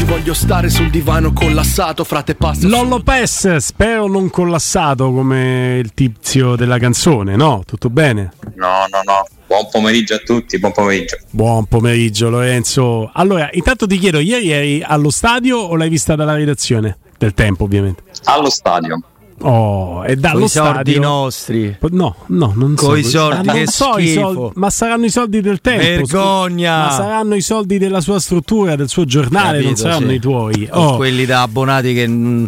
Ci 0.00 0.06
voglio 0.06 0.32
stare 0.32 0.70
sul 0.70 0.88
divano 0.88 1.32
collassato, 1.34 2.04
frate 2.04 2.34
pasta. 2.34 2.66
Lollo 2.66 3.00
Pes, 3.00 3.56
spero 3.56 4.06
non 4.08 4.30
collassato 4.30 5.12
come 5.12 5.78
il 5.82 5.92
tizio 5.92 6.56
della 6.56 6.78
canzone, 6.78 7.36
no? 7.36 7.62
Tutto 7.66 7.90
bene? 7.90 8.32
No, 8.54 8.86
no, 8.90 9.00
no. 9.04 9.26
Buon 9.46 9.68
pomeriggio 9.70 10.14
a 10.14 10.18
tutti, 10.18 10.58
buon 10.58 10.72
pomeriggio. 10.72 11.18
Buon 11.28 11.66
pomeriggio 11.66 12.30
Lorenzo. 12.30 13.10
Allora, 13.12 13.50
intanto 13.52 13.86
ti 13.86 13.98
chiedo, 13.98 14.20
ieri 14.20 14.50
eri 14.50 14.82
allo 14.82 15.10
stadio 15.10 15.58
o 15.58 15.76
l'hai 15.76 15.90
vista 15.90 16.14
dalla 16.14 16.34
redazione? 16.34 16.96
Del 17.18 17.34
tempo, 17.34 17.64
ovviamente. 17.64 18.02
Allo 18.24 18.48
stadio. 18.48 19.02
Oh, 19.42 20.04
e 20.04 20.16
dallo 20.16 20.40
Coi 20.40 20.48
stadio 20.48 20.72
soldi 20.74 20.98
nostri. 20.98 21.76
No, 21.90 22.14
no, 22.26 22.52
non 22.54 22.76
so. 22.76 22.86
Coi 22.88 23.02
soldi, 23.02 23.36
Ah, 23.48 23.52
non 23.52 23.54
che 23.64 23.66
so 23.70 23.96
i 23.96 24.08
soldi, 24.12 24.50
ma 24.54 24.68
saranno 24.70 25.04
i 25.06 25.10
soldi 25.10 25.40
del 25.40 25.60
tempo. 25.60 25.82
Vergogna! 25.82 26.88
scu- 26.88 26.90
Ma 26.98 27.04
saranno 27.04 27.34
i 27.36 27.40
soldi 27.40 27.78
della 27.78 28.00
sua 28.02 28.20
struttura, 28.20 28.76
del 28.76 28.88
suo 28.88 29.04
giornale, 29.06 29.58
non 29.62 29.72
Capito, 29.72 29.76
saranno 29.80 30.08
sì. 30.08 30.14
i 30.14 30.18
tuoi. 30.20 30.68
Oh. 30.72 30.96
quelli 30.96 31.24
da 31.24 31.42
abbonati 31.42 31.94
che, 31.94 32.06
mm, 32.06 32.44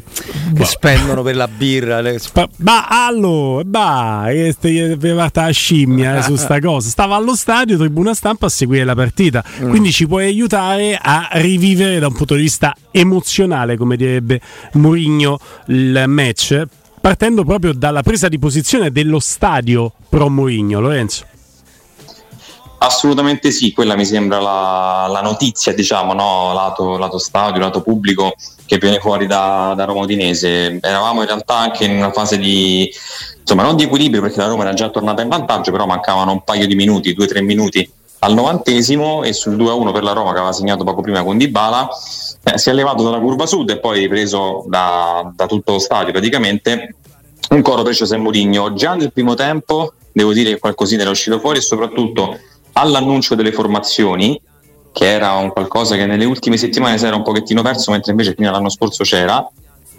che 0.55 0.65
spendono 0.65 1.23
per 1.23 1.37
la 1.37 1.49
birra. 1.49 2.01
le- 2.03 2.21
Ma, 2.35 2.49
ma 2.59 2.87
allo, 3.07 3.63
bah, 3.65 4.27
è 4.31 4.55
fatta 4.55 5.45
la 5.47 5.51
scimmia 5.51 6.19
eh, 6.19 6.23
su 6.23 6.37
sta 6.37 6.61
cosa. 6.61 6.89
Stava 6.91 7.17
allo 7.17 7.35
stadio, 7.35 7.79
tribuna 7.79 8.13
stampa 8.13 8.47
a 8.47 8.51
seguire 8.51 8.85
la 8.85 8.95
partita. 8.95 9.43
Mm. 9.63 9.71
Quindi 9.71 9.93
ci 9.93 10.07
puoi 10.07 10.27
aiutare 10.27 10.99
a 11.01 11.29
rivivere 11.33 11.99
da 11.99 12.09
un 12.09 12.15
punto 12.15 12.35
di 12.35 12.43
vista 12.43 12.75
emozionale, 12.91 13.77
come 13.79 13.97
direbbe 13.97 14.41
Mourinho, 14.75 15.39
il 15.69 16.05
match. 16.07 16.63
Partendo 17.03 17.43
proprio 17.43 17.73
dalla 17.75 18.03
presa 18.03 18.29
di 18.29 18.39
posizione 18.39 18.93
dello 18.93 19.19
stadio 19.19 19.93
pro 20.09 20.31
Mourinho, 20.31 20.79
Lorenzo. 20.79 21.27
Assolutamente 22.79 23.51
sì, 23.51 23.73
quella 23.73 23.97
mi 23.97 24.05
sembra 24.05 24.39
la, 24.39 25.09
la 25.11 25.21
notizia, 25.21 25.75
diciamo, 25.75 26.13
no? 26.13 26.53
lato, 26.53 26.97
lato 26.99 27.19
stadio, 27.19 27.61
lato 27.61 27.83
pubblico 27.83 28.35
che 28.67 28.79
viene 28.79 29.01
fuori 29.01 29.27
da, 29.27 29.75
da 29.77 29.85
Roma 29.85 30.03
Udinese. 30.03 30.79
Eravamo 30.81 31.23
in 31.23 31.27
realtà 31.27 31.57
anche 31.57 31.87
in 31.87 31.97
una 31.97 32.13
fase 32.13 32.39
di, 32.39 32.89
insomma, 33.41 33.65
non 33.65 33.75
di 33.75 33.83
equilibrio 33.83 34.23
perché 34.23 34.39
la 34.39 34.47
Roma 34.47 34.63
era 34.63 34.73
già 34.73 34.89
tornata 34.89 35.23
in 35.23 35.29
vantaggio, 35.29 35.73
però 35.73 35.87
mancavano 35.87 36.31
un 36.31 36.45
paio 36.45 36.69
di 36.69 36.77
minuti, 36.77 37.15
due 37.15 37.25
o 37.25 37.29
tre 37.29 37.43
minuti 37.43 37.91
al 38.25 38.35
novantesimo 38.35 39.25
e 39.25 39.33
sul 39.33 39.57
2-1 39.57 39.93
per 39.93 40.03
la 40.05 40.13
Roma 40.13 40.31
che 40.33 40.39
aveva 40.39 40.53
segnato 40.53 40.85
poco 40.85 41.01
prima 41.01 41.25
con 41.25 41.39
Dybala 41.39 41.89
eh, 42.45 42.59
si 42.59 42.71
è 42.71 42.73
levato 42.73 43.03
dalla 43.03 43.19
curva 43.19 43.47
sud 43.47 43.71
e 43.71 43.79
poi 43.79 44.01
ripreso 44.01 44.65
da, 44.69 45.31
da 45.35 45.47
tutto 45.47 45.73
lo 45.73 45.79
stadio 45.79 46.13
praticamente. 46.13 46.95
Un 47.51 47.63
coro 47.63 47.83
per 47.83 47.93
José 47.93 48.17
Mourinho. 48.17 48.73
Già 48.75 48.95
nel 48.95 49.13
primo 49.13 49.35
tempo 49.35 49.95
devo 50.13 50.33
dire 50.33 50.51
che 50.51 50.59
qualcosina 50.59 51.03
era 51.03 51.11
uscito 51.11 51.39
fuori 51.39 51.59
e 51.59 51.63
soprattutto 51.63 52.39
all'annuncio 52.73 53.35
delle 53.35 53.53
formazioni 53.53 54.41
che 54.93 55.07
era 55.07 55.33
un 55.33 55.51
qualcosa 55.51 55.97
che 55.97 56.07
nelle 56.07 56.25
ultime 56.25 56.57
settimane 56.57 56.99
si 56.99 57.07
era 57.07 57.17
un 57.17 57.23
pochettino 57.23 57.63
perso 57.63 57.91
mentre 57.91 58.13
invece 58.13 58.35
fino 58.35 58.49
all'anno 58.49 58.69
scorso 58.69 59.05
c'era 59.05 59.47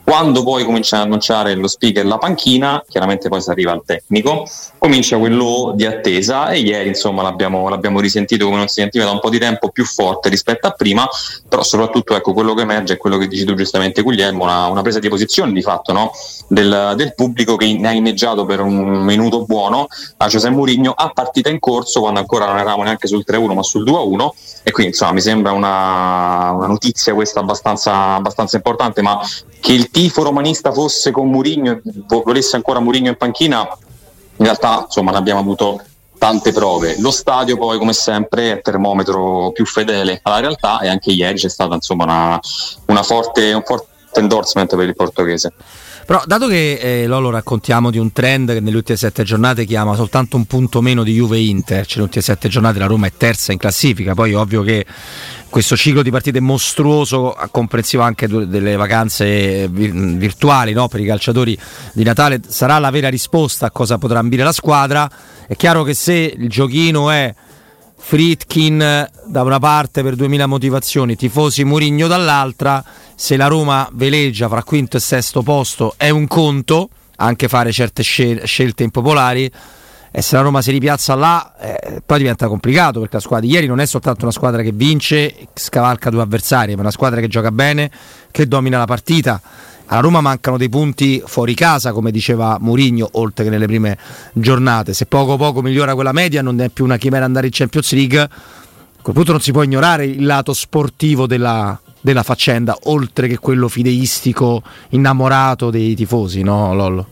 quando 0.03 0.43
poi 0.43 0.65
comincia 0.65 0.97
ad 0.97 1.03
annunciare 1.03 1.55
lo 1.55 1.67
speaker 1.67 2.05
la 2.05 2.17
panchina, 2.17 2.83
chiaramente 2.87 3.29
poi 3.29 3.41
si 3.41 3.49
arriva 3.49 3.71
al 3.71 3.83
tecnico, 3.85 4.45
comincia 4.77 5.17
quello 5.17 5.71
di 5.75 5.85
attesa 5.85 6.49
e 6.49 6.59
ieri 6.59 6.89
insomma 6.89 7.21
l'abbiamo, 7.21 7.69
l'abbiamo 7.69 8.01
risentito 8.01 8.45
come 8.45 8.57
non 8.57 8.67
si 8.67 8.81
sentiva 8.81 9.05
da 9.05 9.11
un 9.11 9.21
po' 9.21 9.29
di 9.29 9.39
tempo 9.39 9.69
più 9.69 9.85
forte 9.85 10.27
rispetto 10.27 10.67
a 10.67 10.71
prima, 10.71 11.07
però 11.47 11.63
soprattutto 11.63 12.15
ecco 12.15 12.33
quello 12.33 12.53
che 12.53 12.63
emerge 12.63 12.93
è 12.93 12.97
quello 12.97 13.17
che 13.17 13.27
dici 13.27 13.45
tu 13.45 13.55
giustamente 13.55 14.01
Guglielmo, 14.01 14.43
una, 14.43 14.67
una 14.67 14.81
presa 14.81 14.99
di 14.99 15.07
posizione 15.07 15.53
di 15.53 15.61
fatto 15.61 15.93
no? 15.93 16.11
del, 16.47 16.93
del 16.97 17.15
pubblico 17.15 17.55
che 17.55 17.73
ne 17.73 17.87
ha 17.87 17.91
inneggiato 17.91 18.45
per 18.45 18.59
un 18.59 19.03
minuto 19.03 19.45
buono 19.45 19.87
a 20.17 20.27
José 20.27 20.49
Mourinho 20.49 20.91
a 20.91 21.11
partita 21.13 21.49
in 21.49 21.59
corso 21.59 22.01
quando 22.01 22.19
ancora 22.19 22.45
non 22.45 22.57
eravamo 22.57 22.83
neanche 22.83 23.07
sul 23.07 23.23
3-1 23.25 23.53
ma 23.53 23.63
sul 23.63 23.83
2-1 23.85 24.29
e 24.63 24.71
quindi 24.71 24.91
insomma 24.91 25.13
mi 25.13 25.21
sembra 25.21 25.53
una, 25.53 26.51
una 26.51 26.67
notizia 26.67 27.13
questa 27.13 27.39
abbastanza, 27.39 28.15
abbastanza 28.15 28.57
importante 28.57 29.01
ma 29.01 29.19
che 29.63 29.71
il 29.71 29.89
tifo 29.93 30.23
romanista 30.23 30.71
fosse 30.71 31.11
con 31.11 31.29
vo- 31.31 32.23
volesse 32.25 32.55
ancora 32.55 32.79
Mourinho 32.79 33.09
in 33.09 33.15
panchina 33.15 33.67
in 34.37 34.45
realtà 34.45 34.85
insomma 34.85 35.11
ne 35.11 35.17
abbiamo 35.17 35.39
avuto 35.39 35.79
tante 36.17 36.51
prove. 36.51 36.99
Lo 36.99 37.11
stadio 37.11 37.57
poi 37.57 37.77
come 37.77 37.93
sempre 37.93 38.51
è 38.51 38.55
il 38.55 38.61
termometro 38.61 39.51
più 39.51 39.65
fedele. 39.65 40.19
Alla 40.23 40.39
realtà 40.39 40.79
e 40.79 40.87
anche 40.87 41.11
ieri 41.11 41.37
c'è 41.37 41.49
stata 41.49 41.75
insomma 41.75 42.05
una, 42.05 42.39
una 42.87 43.03
forte, 43.03 43.53
un 43.53 43.61
forte 43.63 44.19
endorsement 44.19 44.75
per 44.75 44.87
il 44.87 44.95
portoghese. 44.95 45.53
Però, 46.05 46.21
dato 46.25 46.47
che 46.47 46.73
eh, 46.73 47.07
Lolo 47.07 47.29
raccontiamo 47.29 47.89
di 47.89 47.97
un 47.97 48.11
trend 48.11 48.51
che 48.51 48.59
nelle 48.59 48.75
ultime 48.75 48.97
sette 48.97 49.23
giornate 49.23 49.63
chiama 49.63 49.95
soltanto 49.95 50.35
un 50.35 50.45
punto 50.45 50.81
meno 50.81 51.03
di 51.03 51.13
Juve 51.13 51.39
Inter, 51.39 51.85
cioè 51.85 51.95
nelle 51.95 52.07
ultime 52.07 52.23
sette 52.23 52.49
giornate 52.49 52.79
la 52.79 52.87
Roma 52.87 53.07
è 53.07 53.13
terza 53.15 53.53
in 53.53 53.57
classifica, 53.57 54.13
poi 54.13 54.33
ovvio 54.33 54.63
che 54.63 54.85
questo 55.53 55.77
ciclo 55.77 56.01
di 56.01 56.09
partite 56.09 56.39
mostruoso, 56.39 57.37
comprensivo 57.51 58.01
anche 58.01 58.27
delle 58.27 58.75
vacanze 58.75 59.67
vir- 59.67 59.93
virtuali 60.17 60.73
no, 60.73 60.87
per 60.87 60.99
i 60.99 61.05
calciatori 61.05 61.55
di 61.93 62.03
Natale, 62.03 62.41
sarà 62.47 62.79
la 62.79 62.89
vera 62.89 63.07
risposta 63.07 63.67
a 63.67 63.69
cosa 63.69 63.99
potrà 63.99 64.17
ambire 64.17 64.41
la 64.41 64.51
squadra. 64.51 65.07
È 65.47 65.55
chiaro 65.55 65.83
che 65.83 65.93
se 65.93 66.33
il 66.35 66.49
giochino 66.49 67.11
è 67.11 67.31
Fritkin 67.95 69.07
da 69.27 69.43
una 69.43 69.59
parte 69.59 70.01
per 70.01 70.15
2000 70.15 70.47
motivazioni, 70.47 71.15
tifosi 71.15 71.63
Murigno 71.63 72.07
dall'altra, 72.07 72.83
se 73.13 73.37
la 73.37 73.45
Roma 73.45 73.87
veleggia 73.93 74.49
fra 74.49 74.63
quinto 74.63 74.97
e 74.97 75.01
sesto 75.01 75.43
posto 75.43 75.93
è 75.97 76.09
un 76.09 76.25
conto, 76.25 76.89
anche 77.17 77.47
fare 77.47 77.71
certe 77.71 78.01
scel- 78.01 78.43
scelte 78.43 78.81
impopolari, 78.81 79.51
e 80.15 80.21
se 80.21 80.35
la 80.35 80.43
Roma 80.43 80.61
si 80.61 80.69
ripiazza 80.69 81.15
là 81.15 81.55
eh, 81.59 82.03
poi 82.05 82.19
diventa 82.19 82.47
complicato 82.47 82.99
perché 82.99 83.15
la 83.15 83.21
squadra 83.21 83.47
di 83.47 83.51
ieri 83.51 83.65
non 83.65 83.79
è 83.79 83.85
soltanto 83.87 84.25
una 84.25 84.31
squadra 84.31 84.61
che 84.61 84.71
vince, 84.71 85.33
scavalca 85.55 86.11
due 86.11 86.21
avversari, 86.21 86.75
ma 86.75 86.81
una 86.81 86.91
squadra 86.91 87.19
che 87.19 87.27
gioca 87.27 87.51
bene, 87.51 87.89
che 88.29 88.47
domina 88.47 88.77
la 88.77 88.85
partita. 88.85 89.41
Alla 89.87 90.01
Roma 90.01 90.21
mancano 90.21 90.57
dei 90.57 90.69
punti 90.69 91.19
fuori 91.25 91.55
casa, 91.55 91.93
come 91.93 92.11
diceva 92.11 92.57
Mourinho, 92.59 93.09
oltre 93.13 93.45
che 93.45 93.49
nelle 93.49 93.65
prime 93.65 93.97
giornate. 94.33 94.93
Se 94.93 95.07
poco 95.07 95.35
poco 95.35 95.63
migliora 95.63 95.95
quella 95.95 96.11
media, 96.11 96.43
non 96.43 96.61
è 96.61 96.69
più 96.69 96.83
una 96.83 96.97
chimera 96.97 97.25
andare 97.25 97.47
in 97.47 97.51
Champions 97.51 97.91
League. 97.93 98.19
A 98.19 98.29
quel 99.01 99.15
punto 99.15 99.31
non 99.31 99.41
si 99.41 99.51
può 99.51 99.63
ignorare 99.63 100.05
il 100.05 100.23
lato 100.23 100.53
sportivo 100.53 101.25
della, 101.25 101.79
della 101.99 102.21
faccenda, 102.21 102.77
oltre 102.83 103.27
che 103.27 103.39
quello 103.39 103.67
fideistico, 103.67 104.61
innamorato 104.89 105.71
dei 105.71 105.95
tifosi, 105.95 106.43
no, 106.43 106.75
Lollo? 106.75 107.07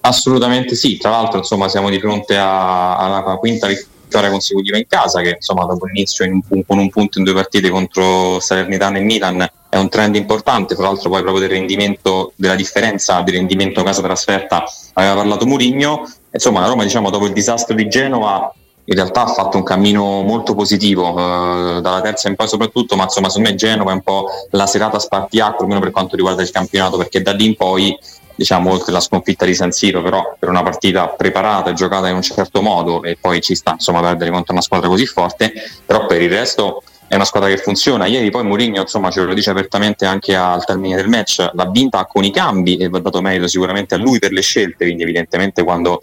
Assolutamente 0.00 0.74
sì, 0.74 0.96
tra 0.98 1.10
l'altro 1.10 1.38
insomma 1.38 1.68
siamo 1.68 1.90
di 1.90 1.98
fronte 1.98 2.36
alla 2.36 3.36
quinta 3.38 3.66
vittoria 3.66 4.30
consecutiva 4.30 4.76
in 4.76 4.86
casa 4.88 5.20
che 5.20 5.34
insomma 5.36 5.64
dopo 5.64 5.86
l'inizio 5.86 6.24
in 6.24 6.40
un 6.48 6.64
con 6.64 6.78
un 6.78 6.88
punto 6.90 7.18
in 7.18 7.24
due 7.24 7.34
partite 7.34 7.68
contro 7.70 8.38
Salernitana 8.40 8.98
e 8.98 9.00
Milan 9.00 9.50
è 9.68 9.76
un 9.76 9.88
trend 9.88 10.14
importante, 10.14 10.74
tra 10.74 10.84
l'altro 10.84 11.10
poi 11.10 11.22
proprio 11.22 11.46
del 11.46 11.56
rendimento, 11.56 12.32
della 12.36 12.54
differenza 12.54 13.20
di 13.22 13.32
rendimento 13.32 13.82
casa 13.82 14.00
trasferta 14.00 14.64
aveva 14.94 15.14
parlato 15.14 15.44
Murigno, 15.44 16.08
insomma 16.30 16.60
la 16.60 16.68
Roma 16.68 16.82
diciamo 16.82 17.10
dopo 17.10 17.26
il 17.26 17.32
disastro 17.32 17.74
di 17.74 17.88
Genova 17.88 18.52
in 18.88 18.94
realtà 18.94 19.22
ha 19.22 19.26
fatto 19.26 19.56
un 19.56 19.64
cammino 19.64 20.22
molto 20.22 20.54
positivo 20.54 21.10
eh, 21.10 21.80
dalla 21.80 22.00
terza 22.00 22.28
in 22.28 22.36
poi 22.36 22.46
soprattutto 22.46 22.94
ma 22.94 23.04
insomma 23.04 23.28
secondo 23.28 23.50
me 23.50 23.56
Genova 23.56 23.90
è 23.90 23.94
un 23.94 24.02
po' 24.02 24.28
la 24.50 24.66
serata 24.66 24.98
spartiacque 24.98 25.62
almeno 25.64 25.80
per 25.80 25.90
quanto 25.90 26.14
riguarda 26.14 26.42
il 26.42 26.50
campionato 26.50 26.96
perché 26.96 27.20
da 27.20 27.32
lì 27.32 27.46
in 27.46 27.56
poi 27.56 27.96
diciamo 28.36 28.70
oltre 28.70 28.92
la 28.92 29.00
sconfitta 29.00 29.44
di 29.44 29.54
San 29.54 29.72
Siro 29.72 30.02
però 30.02 30.36
per 30.38 30.48
una 30.48 30.62
partita 30.62 31.08
preparata 31.08 31.70
e 31.70 31.72
giocata 31.74 32.08
in 32.08 32.14
un 32.14 32.22
certo 32.22 32.60
modo 32.62 33.02
e 33.02 33.16
poi 33.20 33.40
ci 33.40 33.54
sta 33.54 33.72
insomma 33.72 34.00
perdere 34.00 34.30
contro 34.30 34.52
una 34.52 34.62
squadra 34.62 34.88
così 34.88 35.06
forte 35.06 35.52
però 35.84 36.06
per 36.06 36.20
il 36.22 36.30
resto 36.30 36.82
è 37.08 37.14
una 37.14 37.24
squadra 37.24 37.48
che 37.48 37.58
funziona. 37.58 38.06
Ieri 38.06 38.30
poi 38.30 38.42
Mourinho 38.42 38.80
insomma 38.80 39.10
ce 39.10 39.22
lo 39.22 39.32
dice 39.32 39.50
apertamente 39.50 40.06
anche 40.06 40.34
al 40.34 40.64
termine 40.64 40.96
del 40.96 41.08
match 41.08 41.50
l'ha 41.52 41.70
vinta 41.70 42.04
con 42.04 42.24
i 42.24 42.32
cambi 42.32 42.76
e 42.76 42.88
va 42.88 42.98
dato 42.98 43.20
merito 43.20 43.46
sicuramente 43.46 43.94
a 43.94 43.98
lui 43.98 44.18
per 44.18 44.32
le 44.32 44.42
scelte 44.42 44.84
quindi 44.84 45.02
evidentemente 45.04 45.62
quando 45.62 46.00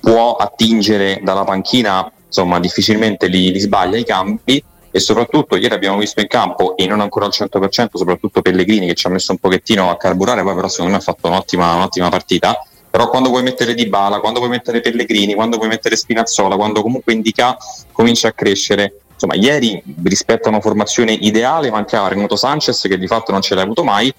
può 0.00 0.34
attingere 0.36 1.20
dalla 1.22 1.44
panchina 1.44 2.10
insomma 2.26 2.58
difficilmente 2.58 3.26
li, 3.28 3.52
li 3.52 3.60
sbaglia 3.60 3.98
i 3.98 4.04
cambi 4.04 4.64
e 4.96 4.98
soprattutto 4.98 5.56
ieri 5.56 5.74
abbiamo 5.74 5.98
visto 5.98 6.22
in 6.22 6.26
campo 6.26 6.74
e 6.74 6.86
non 6.86 7.00
ancora 7.00 7.26
al 7.26 7.32
100% 7.34 7.88
soprattutto 7.92 8.40
Pellegrini 8.40 8.86
che 8.86 8.94
ci 8.94 9.06
ha 9.06 9.10
messo 9.10 9.32
un 9.32 9.36
pochettino 9.36 9.90
a 9.90 9.98
carburare 9.98 10.42
poi 10.42 10.54
però 10.54 10.68
secondo 10.68 10.92
me 10.92 10.96
ha 10.96 11.02
fatto 11.02 11.28
un'ottima, 11.28 11.74
un'ottima 11.74 12.08
partita. 12.08 12.58
Però 12.88 13.10
quando 13.10 13.28
puoi 13.28 13.42
mettere 13.42 13.74
Di 13.74 13.88
Bala, 13.88 14.20
quando 14.20 14.38
puoi 14.38 14.50
mettere 14.50 14.80
Pellegrini, 14.80 15.34
quando 15.34 15.58
puoi 15.58 15.68
mettere 15.68 15.96
Spinazzola, 15.96 16.56
quando 16.56 16.80
comunque 16.80 17.12
Indica 17.12 17.58
comincia 17.92 18.28
a 18.28 18.32
crescere 18.32 19.00
insomma, 19.12 19.34
ieri 19.34 19.82
rispetto 20.02 20.48
a 20.48 20.50
una 20.50 20.62
formazione 20.62 21.12
ideale 21.12 21.70
mancava 21.70 22.08
Renato 22.08 22.36
Sanchez 22.36 22.80
che 22.88 22.96
di 22.96 23.06
fatto 23.06 23.32
non 23.32 23.42
ce 23.42 23.54
l'ha 23.54 23.60
avuto 23.60 23.84
mai 23.84 24.10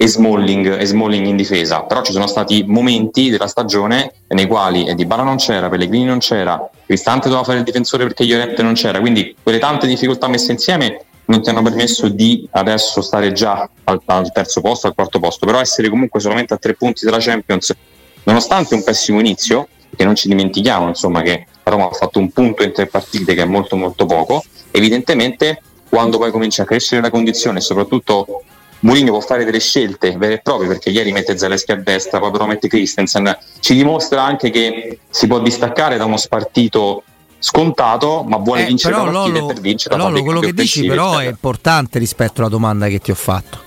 e 0.00 0.06
Smalling, 0.06 0.80
e 0.80 0.86
Smalling 0.86 1.26
in 1.26 1.34
difesa, 1.36 1.82
però 1.82 2.02
ci 2.02 2.12
sono 2.12 2.28
stati 2.28 2.62
momenti 2.64 3.30
della 3.30 3.48
stagione 3.48 4.12
nei 4.28 4.46
quali 4.46 4.94
Di 4.94 5.04
Bala 5.04 5.24
non 5.24 5.36
c'era, 5.36 5.68
Pellegrini 5.68 6.04
non 6.04 6.18
c'era, 6.18 6.70
Cristante 6.86 7.28
doveva 7.28 7.44
fare 7.44 7.58
il 7.58 7.64
difensore 7.64 8.04
perché 8.04 8.24
Llorente 8.24 8.62
non 8.62 8.74
c'era, 8.74 9.00
quindi 9.00 9.34
quelle 9.42 9.58
tante 9.58 9.88
difficoltà 9.88 10.28
messe 10.28 10.52
insieme 10.52 11.00
non 11.24 11.42
ti 11.42 11.50
hanno 11.50 11.62
permesso 11.62 12.08
di 12.08 12.48
adesso 12.52 13.02
stare 13.02 13.32
già 13.32 13.68
al, 13.84 14.00
al 14.04 14.32
terzo 14.32 14.60
posto, 14.60 14.86
al 14.86 14.94
quarto 14.94 15.18
posto, 15.18 15.44
però 15.44 15.58
essere 15.58 15.88
comunque 15.88 16.20
solamente 16.20 16.54
a 16.54 16.58
tre 16.58 16.74
punti 16.74 17.04
della 17.04 17.18
Champions, 17.18 17.74
nonostante 18.22 18.74
un 18.74 18.84
pessimo 18.84 19.18
inizio, 19.18 19.66
che 19.94 20.04
non 20.04 20.14
ci 20.14 20.28
dimentichiamo 20.28 20.86
insomma 20.86 21.22
che 21.22 21.46
Roma 21.64 21.86
ha 21.86 21.92
fatto 21.92 22.20
un 22.20 22.30
punto 22.30 22.62
in 22.62 22.72
tre 22.72 22.86
partite 22.86 23.34
che 23.34 23.42
è 23.42 23.46
molto 23.46 23.74
molto 23.74 24.06
poco, 24.06 24.44
evidentemente 24.70 25.60
quando 25.88 26.18
poi 26.18 26.30
comincia 26.30 26.62
a 26.62 26.66
crescere 26.66 27.00
la 27.00 27.10
condizione 27.10 27.60
soprattutto 27.60 28.44
Mourinho 28.80 29.10
può 29.10 29.20
fare 29.20 29.44
delle 29.44 29.60
scelte 29.60 30.16
vere 30.16 30.34
e 30.34 30.40
proprie 30.40 30.68
perché 30.68 30.90
ieri 30.90 31.10
mette 31.12 31.36
Zaleschi 31.36 31.72
a 31.72 31.76
destra, 31.76 32.20
poi 32.20 32.30
però 32.30 32.46
mette 32.46 32.68
Christensen, 32.68 33.36
ci 33.60 33.74
dimostra 33.74 34.22
anche 34.22 34.50
che 34.50 35.00
si 35.10 35.26
può 35.26 35.40
distaccare 35.40 35.96
da 35.96 36.04
uno 36.04 36.16
spartito 36.16 37.02
scontato, 37.40 38.24
ma 38.26 38.36
vuole 38.36 38.62
Eh, 38.62 38.66
vincere 38.66 38.94
però, 38.94 39.06
la 39.06 39.12
partita 39.12 39.46
per 39.46 39.60
vincere 39.60 39.96
Lollo, 39.96 40.22
quello 40.22 40.40
che 40.40 40.52
dici 40.52 40.86
però 40.86 41.18
è 41.18 41.26
importante 41.26 41.98
rispetto 41.98 42.40
alla 42.40 42.50
domanda 42.50 42.88
che 42.88 42.98
ti 43.00 43.10
ho 43.10 43.16
fatto. 43.16 43.58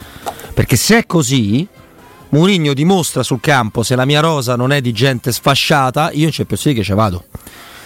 Perché 0.54 0.76
se 0.76 1.00
è 1.00 1.06
così, 1.06 1.68
Mourinho 2.30 2.74
dimostra 2.74 3.24
sul 3.24 3.40
campo 3.42 3.84
se 3.84 3.96
la 3.96 4.06
mia 4.06 4.22
rosa 4.22 4.56
non 4.56 4.72
è 4.72 4.82
di 4.82 4.94
gente 4.94 5.32
sfasciata, 5.32 6.12
io 6.12 6.26
in 6.26 6.32
Champions 6.32 6.66
League 6.66 6.84
ce 6.84 6.94
vado. 6.94 7.26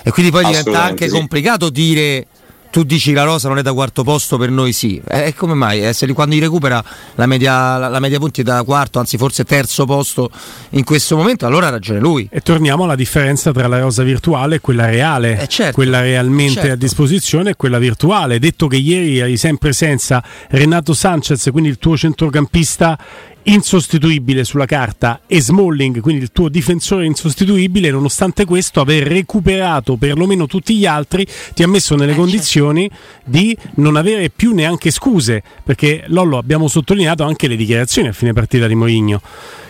E 0.03 0.11
quindi 0.11 0.31
poi 0.31 0.45
diventa 0.45 0.83
anche 0.83 1.07
sì. 1.07 1.13
complicato 1.13 1.69
dire 1.69 2.27
tu 2.75 2.83
dici 2.83 3.13
la 3.13 3.23
rosa 3.23 3.47
non 3.47 3.57
è 3.57 3.61
da 3.61 3.71
quarto 3.71 4.03
posto 4.03 4.37
per 4.37 4.49
noi 4.49 4.73
sì. 4.73 5.01
E 5.07 5.33
come 5.33 5.53
mai? 5.53 5.81
Eh, 5.87 5.93
se 5.93 6.11
quando 6.11 6.35
li 6.35 6.41
recupera 6.41 6.83
la 7.15 7.25
media, 7.25 7.77
la, 7.77 7.87
la 7.87 7.99
media 7.99 8.19
punti 8.19 8.41
è 8.41 8.43
da 8.43 8.61
quarto, 8.63 8.99
anzi 8.99 9.15
forse 9.15 9.45
terzo 9.45 9.85
posto 9.85 10.29
in 10.71 10.83
questo 10.83 11.15
momento, 11.15 11.45
allora 11.45 11.67
ha 11.67 11.69
ragione 11.69 11.99
lui. 12.01 12.27
E 12.29 12.41
torniamo 12.41 12.83
alla 12.83 12.95
differenza 12.95 13.53
tra 13.53 13.69
la 13.69 13.79
rosa 13.79 14.03
virtuale 14.03 14.55
e 14.55 14.59
quella 14.59 14.87
reale, 14.89 15.39
Eh, 15.39 15.47
certo. 15.47 15.71
quella 15.71 16.01
realmente 16.01 16.53
Certo. 16.55 16.71
a 16.73 16.75
disposizione 16.75 17.51
e 17.51 17.55
quella 17.55 17.77
virtuale. 17.79 18.39
Detto 18.39 18.67
che 18.67 18.75
ieri 18.75 19.19
eri 19.19 19.37
sempre 19.37 19.71
senza 19.71 20.21
Renato 20.49 20.93
Sanchez, 20.93 21.47
quindi 21.53 21.69
il 21.69 21.77
tuo 21.77 21.95
centrocampista 21.95 22.97
insostituibile 23.45 24.43
sulla 24.43 24.65
carta, 24.65 25.21
e 25.27 25.41
Smalling, 25.41 25.99
quindi 25.99 26.23
il 26.23 26.31
tuo 26.31 26.49
difensore 26.49 27.05
insostituibile, 27.05 27.91
nonostante 27.91 28.45
questo 28.45 28.81
aver 28.81 29.07
recuperato 29.07 29.95
perlomeno 29.97 30.47
tutti 30.47 30.75
gli 30.75 30.85
altri 30.85 31.27
ti 31.53 31.63
ha 31.63 31.67
messo 31.67 31.95
nelle 31.95 32.15
condizioni 32.15 32.89
di 33.23 33.55
non 33.75 33.95
avere 33.95 34.29
più 34.29 34.53
neanche 34.53 34.91
scuse, 34.91 35.43
perché 35.63 36.03
Lollo 36.07 36.37
abbiamo 36.37 36.67
sottolineato 36.67 37.23
anche 37.23 37.47
le 37.47 37.55
dichiarazioni 37.55 38.07
a 38.07 38.13
fine 38.13 38.33
partita 38.33 38.67
di 38.67 38.75
Mourinho 38.75 39.21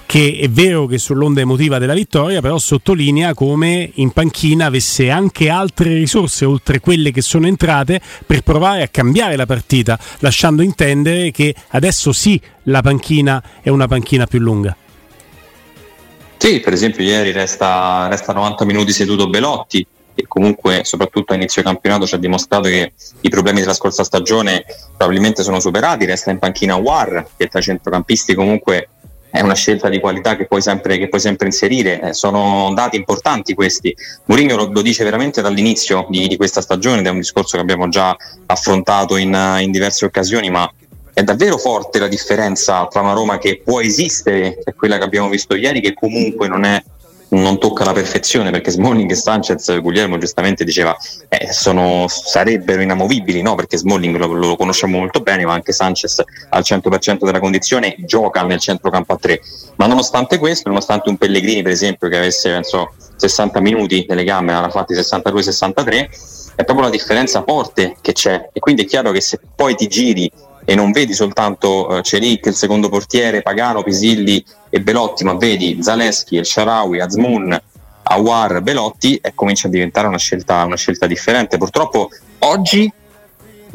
che 0.06 0.38
è 0.40 0.50
vero 0.50 0.86
che 0.86 0.98
sull'onda 0.98 1.42
emotiva 1.42 1.78
della 1.78 1.94
vittoria, 1.94 2.42
però 2.42 2.58
sottolinea 2.58 3.34
come 3.34 3.92
in 3.96 4.12
panchina 4.12 4.66
avesse 4.66 5.10
anche 5.10 5.50
altre 5.50 5.94
risorse 5.94 6.46
oltre 6.46 6.80
quelle 6.80 7.12
che 7.12 7.22
sono 7.22 7.48
entrate 7.48 8.00
per 8.26 8.42
provare 8.42 8.84
a 8.84 8.88
cambiare 8.88 9.36
la 9.36 9.46
partita, 9.46 10.00
lasciando 10.20 10.62
intendere 10.62 11.32
che 11.32 11.54
adesso 11.70 12.12
sì 12.14 12.40
la 12.64 12.82
panchina 12.82 13.44
è 13.62 13.70
una 13.70 13.88
panchina 13.88 14.26
più 14.26 14.40
lunga. 14.40 14.76
Sì, 16.38 16.60
per 16.60 16.74
esempio 16.74 17.04
ieri 17.04 17.32
resta, 17.32 18.08
resta 18.08 18.34
90 18.34 18.66
minuti 18.66 18.92
seduto 18.92 19.28
Belotti 19.30 19.86
e 20.14 20.26
comunque 20.28 20.82
soprattutto 20.84 21.34
a 21.34 21.36
inizio 21.36 21.62
campionato 21.62 22.06
ci 22.06 22.16
ha 22.16 22.18
dimostrato 22.18 22.70
che 22.70 22.94
i 23.22 23.30
problemi 23.30 23.60
della 23.60 23.74
scorsa 23.74 24.04
stagione 24.04 24.64
probabilmente 24.96 25.44
sono 25.44 25.60
superati, 25.60 26.06
resta 26.06 26.32
in 26.32 26.40
panchina 26.40 26.76
War 26.76 27.28
che 27.36 27.48
tra 27.48 27.60
i 27.60 27.64
centrocampisti 27.64 28.34
comunque 28.34 28.90
è 29.36 29.42
una 29.42 29.54
scelta 29.54 29.90
di 29.90 30.00
qualità 30.00 30.38
che 30.38 30.46
puoi 30.46 30.62
sempre, 30.62 30.98
che 30.98 31.10
puoi 31.10 31.20
sempre 31.20 31.48
inserire, 31.48 32.02
Eh, 32.02 32.14
sono 32.14 32.72
dati 32.74 32.96
importanti 32.96 33.54
questi. 33.54 33.94
Mourinho 34.26 34.56
lo, 34.56 34.72
lo 34.72 34.82
dice 34.82 35.04
veramente 35.04 35.42
dall'inizio 35.42 36.08
di, 36.10 36.28
di 36.28 36.38
questa 36.38 36.62
stagione 36.62 37.00
ed 37.00 37.08
è 37.08 37.10
un 37.10 37.18
discorso 37.18 37.58
che 37.58 37.62
abbiamo 37.62 37.90
già 37.90 38.16
affrontato 38.46 39.18
in, 39.18 39.58
in 39.60 39.72
diverse 39.72 40.06
occasioni, 40.06 40.50
ma 40.50 40.72
è 41.14 41.22
davvero 41.24 41.58
forte 41.58 42.00
la 42.00 42.08
differenza 42.08 42.88
tra 42.88 43.02
una 43.02 43.12
Roma 43.12 43.38
che 43.38 43.62
può 43.62 43.82
esistere 43.82 44.60
e 44.64 44.74
quella 44.74 44.98
che 44.98 45.04
abbiamo 45.04 45.28
visto 45.28 45.56
ieri, 45.56 45.82
che 45.82 45.94
comunque 45.94 46.48
non 46.48 46.64
è 46.64 46.82
non 47.30 47.60
tocca 47.60 47.84
la 47.84 47.94
perfezione 47.94 48.52
perché 48.52 48.72
Smalling 48.72 49.10
e 49.10 49.16
Sanchez, 49.16 49.80
Guglielmo 49.80 50.18
giustamente 50.18 50.64
diceva, 50.64 50.96
eh, 51.30 51.52
sono, 51.52 52.08
sarebbero 52.08 52.82
inamovibili, 52.82 53.42
no? 53.42 53.56
perché 53.56 53.78
Smalling 53.78 54.16
lo, 54.18 54.28
lo 54.28 54.56
conosciamo 54.56 54.98
molto 54.98 55.22
bene, 55.22 55.46
ma 55.46 55.54
anche 55.54 55.72
Sanchez 55.72 56.24
al 56.50 56.64
100% 56.66 57.26
della 57.26 57.40
condizione 57.40 57.96
gioca 58.00 58.44
nel 58.44 58.60
centrocampo 58.60 59.14
a 59.14 59.18
tre. 59.18 59.42
Ma 59.76 59.88
nonostante 59.88 60.38
questo, 60.38 60.70
nonostante 60.70 61.10
un 61.10 61.18
Pellegrini 61.18 61.62
per 61.62 61.72
esempio 61.72 62.08
che 62.10 62.18
avesse 62.18 62.50
penso, 62.52 62.94
60 63.16 63.60
minuti 63.60 64.06
nelle 64.08 64.24
gambe, 64.24 64.52
ne 64.52 64.58
aveva 64.58 64.72
fatti 64.72 64.94
62-63, 64.94 66.54
è 66.56 66.64
proprio 66.64 66.86
la 66.86 66.92
differenza 66.92 67.44
forte 67.46 67.98
che 68.02 68.14
c'è 68.14 68.50
e 68.54 68.60
quindi 68.60 68.84
è 68.84 68.86
chiaro 68.86 69.12
che 69.12 69.22
se 69.22 69.40
poi 69.56 69.76
ti 69.76 69.88
giri 69.88 70.32
e 70.66 70.76
non 70.76 70.92
vedi 70.92 71.14
soltanto 71.14 71.88
uh, 71.88 72.02
Celic, 72.02 72.48
il 72.48 72.56
secondo 72.56 72.90
portiere, 72.90 73.44
Pagano, 73.44 73.84
Pisilli 73.84 74.44
e 74.70 74.82
Belotti, 74.82 75.24
ma 75.24 75.36
vedi 75.36 75.78
Zaleschi, 75.82 76.38
El 76.38 76.46
Sharawi, 76.46 77.00
Azmoun, 77.00 77.62
Awar, 78.04 78.62
Belotti 78.62 79.18
e 79.18 79.34
comincia 79.34 79.68
a 79.68 79.72
diventare 79.72 80.08
una 80.08 80.18
scelta, 80.18 80.64
una 80.64 80.76
scelta 80.76 81.06
differente. 81.08 81.58
Purtroppo 81.58 82.10
oggi, 82.40 82.92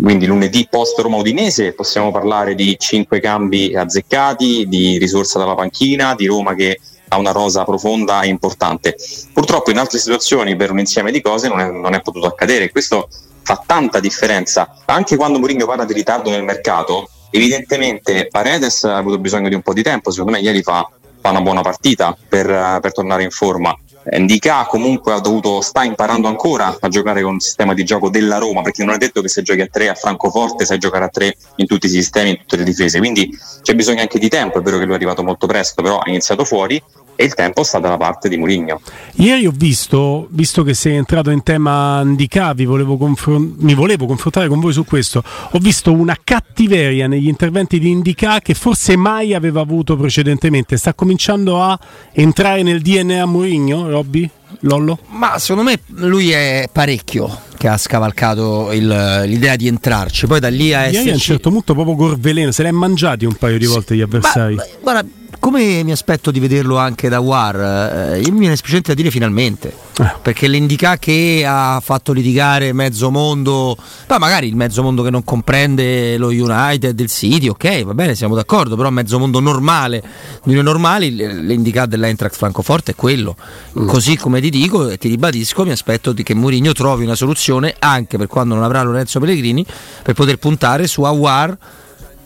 quindi 0.01 0.27
lunedì 0.27 0.67
post 0.69 0.99
Roma 0.99 1.17
Udinese, 1.17 1.73
possiamo 1.73 2.11
parlare 2.11 2.55
di 2.55 2.77
cinque 2.79 3.21
cambi 3.21 3.75
azzeccati, 3.75 4.67
di 4.69 4.99
risorsa 4.99 5.39
dalla 5.39 5.55
panchina, 5.55 6.15
di 6.15 6.27
Roma 6.27 6.55
che 6.55 6.81
ha 7.09 7.19
una 7.19 7.33
rosa 7.33 7.65
profonda 7.65 8.23
e 8.23 8.29
importante. 8.29 8.97
Purtroppo 9.33 9.71
in 9.71 9.79
altre 9.79 9.99
situazioni 9.99 10.57
per 10.57 10.71
un 10.71 10.79
insieme 10.79 11.11
di 11.11 11.21
cose 11.21 11.49
non 11.49 11.61
è, 11.61 11.71
non 11.71 11.95
è 11.95 12.01
potuto 12.01 12.27
accadere. 12.27 12.71
Questo 12.71 13.09
fa 13.51 13.63
tanta 13.67 13.99
differenza. 13.99 14.77
Anche 14.85 15.17
quando 15.17 15.41
Mourinho 15.41 15.67
parla 15.67 15.85
di 15.85 15.93
ritardo 15.93 16.31
nel 16.31 16.45
mercato, 16.45 17.09
evidentemente 17.31 18.29
Paredes 18.29 18.85
ha 18.85 18.97
avuto 18.97 19.19
bisogno 19.19 19.49
di 19.49 19.57
un 19.57 19.63
po' 19.63 19.73
di 19.73 19.83
tempo, 19.83 20.13
secondo 20.13 20.33
me 20.33 20.41
ieri 20.41 20.63
fa, 20.63 20.89
fa 21.21 21.31
una 21.31 21.41
buona 21.41 21.61
partita 21.61 22.17
per, 22.29 22.47
per 22.81 22.93
tornare 22.93 23.25
in 23.25 23.31
forma. 23.31 23.77
Ndika 24.03 24.67
comunque 24.67 25.13
ha 25.13 25.21
dovuto, 25.21 25.61
sta 25.61 25.83
imparando 25.85 26.27
ancora 26.27 26.79
a 26.81 26.89
giocare 26.89 27.23
con 27.23 27.35
il 27.35 27.43
sistema 27.43 27.75
di 27.75 27.85
gioco 27.85 28.09
della 28.09 28.39
Roma, 28.39 28.63
perché 28.63 28.85
non 28.85 28.95
è 28.95 28.99
detto 28.99 29.21
che 29.21 29.29
se 29.29 29.43
giochi 29.43 29.61
a 29.63 29.67
3 29.67 29.89
a 29.89 29.95
Francoforte 29.95 30.65
sai 30.65 30.79
giocare 30.79 31.05
a 31.05 31.09
3 31.09 31.37
in 31.57 31.67
tutti 31.67 31.87
i 31.87 31.91
sistemi, 31.91 32.31
in 32.31 32.37
tutte 32.39 32.57
le 32.57 32.65
difese, 32.65 32.99
quindi 32.99 33.37
c'è 33.63 33.75
bisogno 33.75 34.01
anche 34.01 34.19
di 34.19 34.29
tempo, 34.29 34.59
è 34.59 34.63
vero 34.63 34.79
che 34.79 34.85
lui 34.85 34.93
è 34.93 34.97
arrivato 34.97 35.23
molto 35.23 35.47
presto, 35.47 35.83
però 35.83 35.99
ha 35.99 36.09
iniziato 36.09 36.45
fuori 36.45 36.83
e 37.21 37.25
il 37.27 37.35
tempo 37.35 37.63
sta 37.65 37.79
dalla 37.79 37.99
parte 37.99 38.31
di 38.31 38.39
Mourinho. 38.39 38.81
Ieri 39.17 39.45
ho 39.47 39.53
visto, 39.55 40.27
visto 40.31 40.63
che 40.63 40.73
sei 40.73 40.95
entrato 40.97 41.29
in 41.29 41.43
tema 41.43 42.03
Ndika, 42.03 42.55
vi 42.55 42.65
volevo 42.65 42.97
confron- 42.97 43.57
mi 43.59 43.75
volevo 43.75 44.07
confrontare 44.07 44.49
con 44.49 44.59
voi 44.59 44.73
su 44.73 44.85
questo, 44.87 45.23
ho 45.51 45.59
visto 45.59 45.93
una 45.93 46.17
cattiveria 46.25 47.07
negli 47.07 47.29
interventi 47.29 47.79
di 47.79 47.95
Ndika 47.95 48.41
che 48.41 48.55
forse 48.55 48.97
mai 48.97 49.35
aveva 49.35 49.61
avuto 49.61 49.97
precedentemente, 49.99 50.79
sta 50.79 50.95
cominciando 50.95 51.61
a 51.63 51.79
entrare 52.13 52.63
nel 52.63 52.81
DNA 52.81 53.27
Mourinho, 53.27 53.91
Robby? 53.91 54.31
Lollo? 54.61 54.99
Ma 55.11 55.39
secondo 55.39 55.71
me 55.71 55.81
lui 56.05 56.31
è 56.31 56.69
parecchio 56.73 57.43
che 57.57 57.69
ha 57.69 57.77
scavalcato 57.77 58.73
il- 58.73 59.23
l'idea 59.27 59.55
di 59.57 59.69
entrarci. 59.69 60.27
Poi 60.27 60.41
da 60.41 60.49
lì 60.49 60.73
a 60.75 60.85
Ieri 60.87 60.97
a 60.97 61.01
un 61.03 61.07
esserci. 61.09 61.21
certo 61.27 61.51
punto 61.51 61.75
proprio 61.75 61.95
Gorveleno, 61.95 62.51
se 62.51 62.63
l'è 62.65 62.71
mangiati 62.73 63.27
un 63.27 63.35
paio 63.35 63.59
di 63.59 63.67
volte 63.67 63.95
gli 63.95 64.01
avversari. 64.01 64.55
Ma- 64.57 64.65
ma- 64.65 64.79
guarda, 64.83 65.09
come 65.41 65.83
mi 65.83 65.91
aspetto 65.91 66.31
di 66.31 66.39
vederlo 66.39 66.77
anche 66.77 67.09
da 67.09 67.19
War, 67.19 67.57
eh, 67.57 68.21
io 68.21 68.31
mi 68.31 68.41
viene 68.41 68.55
semplicemente 68.55 68.93
a 68.93 68.95
dire 68.95 69.11
finalmente. 69.11 69.75
Eh. 69.99 70.13
Perché 70.23 70.47
l'indica 70.47 70.99
che 70.99 71.45
ha 71.47 71.81
fatto 71.83 72.13
litigare 72.13 72.73
mezzo 72.73 73.11
mondo, 73.11 73.77
ma 74.07 74.19
magari 74.19 74.47
il 74.47 74.55
mezzo 74.55 74.83
mondo 74.83 75.03
che 75.03 75.11
non 75.11 75.25
comprende 75.25 76.17
lo 76.19 76.29
United, 76.29 76.99
il 77.01 77.09
City, 77.09 77.49
ok, 77.49 77.85
va 77.85 77.95
bene, 77.95 78.15
siamo 78.15 78.35
d'accordo, 78.35 78.77
però 78.77 78.91
mezzo 78.91 79.19
mondo 79.19 79.41
normale, 79.41 80.03
di 80.45 80.55
noi 80.55 80.63
normali, 80.63 81.15
l'indica 81.15 81.87
dell'Eintracht 81.87 82.37
Francoforte 82.37 82.93
è 82.93 82.95
quello. 82.95 83.35
Così 83.73 84.17
come 84.17 84.41
ti 84.41 84.51
dico 84.51 84.89
e 84.89 84.99
ti 84.99 85.09
ribadisco, 85.09 85.65
mi 85.65 85.73
aspetto 85.73 86.13
di 86.13 86.23
che 86.23 86.35
Mourinho 86.35 86.73
trovi 86.73 87.05
una 87.05 87.15
soluzione 87.15 87.75
anche 87.79 88.19
per 88.19 88.27
quando 88.27 88.55
non 88.55 88.63
avrà 88.63 88.83
Lorenzo 88.83 89.19
Pellegrini 89.19 89.65
per 90.03 90.15
poter 90.15 90.37
puntare 90.37 90.87
su 90.87 91.03
Awar 91.03 91.57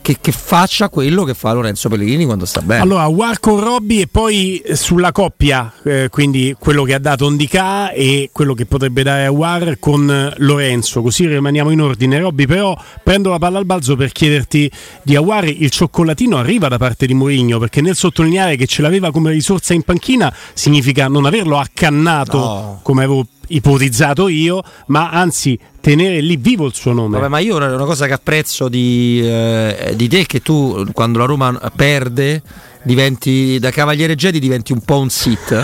che, 0.05 0.17
che 0.21 0.31
faccia 0.31 0.89
quello 0.89 1.23
che 1.23 1.33
fa 1.33 1.51
Lorenzo 1.51 1.89
Pellegrini 1.89 2.25
quando 2.25 2.45
sta 2.45 2.61
bene. 2.61 2.83
Allora, 2.83 3.07
War 3.07 3.39
con 3.39 3.59
Robby 3.59 4.01
e 4.01 4.07
poi 4.07 4.61
sulla 4.73 5.11
coppia, 5.11 5.73
eh, 5.83 6.09
quindi 6.11 6.55
quello 6.59 6.83
che 6.83 6.93
ha 6.93 6.99
dato 6.99 7.27
Ndika 7.27 7.89
e 7.91 8.29
quello 8.31 8.53
che 8.53 8.67
potrebbe 8.67 9.01
dare 9.01 9.25
a 9.25 9.31
War 9.31 9.77
con 9.79 10.07
eh, 10.07 10.31
Lorenzo, 10.37 11.01
così 11.01 11.25
rimaniamo 11.25 11.71
in 11.71 11.81
ordine. 11.81 12.19
Robby, 12.19 12.45
però 12.45 12.79
prendo 13.03 13.31
la 13.31 13.39
palla 13.39 13.57
al 13.57 13.65
balzo 13.65 13.95
per 13.95 14.11
chiederti 14.11 14.69
di 15.01 15.15
Awar, 15.15 15.45
il 15.47 15.71
cioccolatino 15.71 16.37
arriva 16.37 16.67
da 16.67 16.77
parte 16.77 17.07
di 17.07 17.15
Mourinho, 17.15 17.57
perché 17.57 17.81
nel 17.81 17.95
sottolineare 17.95 18.57
che 18.57 18.67
ce 18.67 18.83
l'aveva 18.83 19.09
come 19.09 19.31
risorsa 19.31 19.73
in 19.73 19.81
panchina 19.81 20.31
significa 20.53 21.07
non 21.07 21.25
averlo 21.25 21.57
accannato 21.57 22.37
No. 22.37 22.79
come 22.83 23.03
avevo 23.05 23.25
ipotizzato 23.47 24.27
io, 24.27 24.61
ma 24.87 25.09
anzi 25.09 25.57
tenere 25.81 26.19
lì 26.21 26.35
vivo 26.37 26.65
il 26.65 26.73
suo 26.73 26.93
nome. 26.93 27.17
Vabbè, 27.17 27.29
ma 27.29 27.39
io 27.39 27.55
una, 27.55 27.73
una 27.73 27.85
cosa 27.85 28.07
che 28.07 28.13
apprezzo 28.13 28.67
di, 28.67 29.21
eh, 29.23 29.93
di 29.95 30.07
te 30.07 30.21
è 30.21 30.25
che 30.25 30.41
tu 30.41 30.85
quando 30.93 31.19
la 31.19 31.25
Roma 31.25 31.59
perde 31.75 32.41
diventi 32.85 33.57
da 33.59 33.71
Cavaliere 33.71 34.15
Jedi 34.15 34.39
diventi 34.39 34.71
un 34.71 34.81
po' 34.81 34.99
un 34.99 35.09
sit 35.09 35.63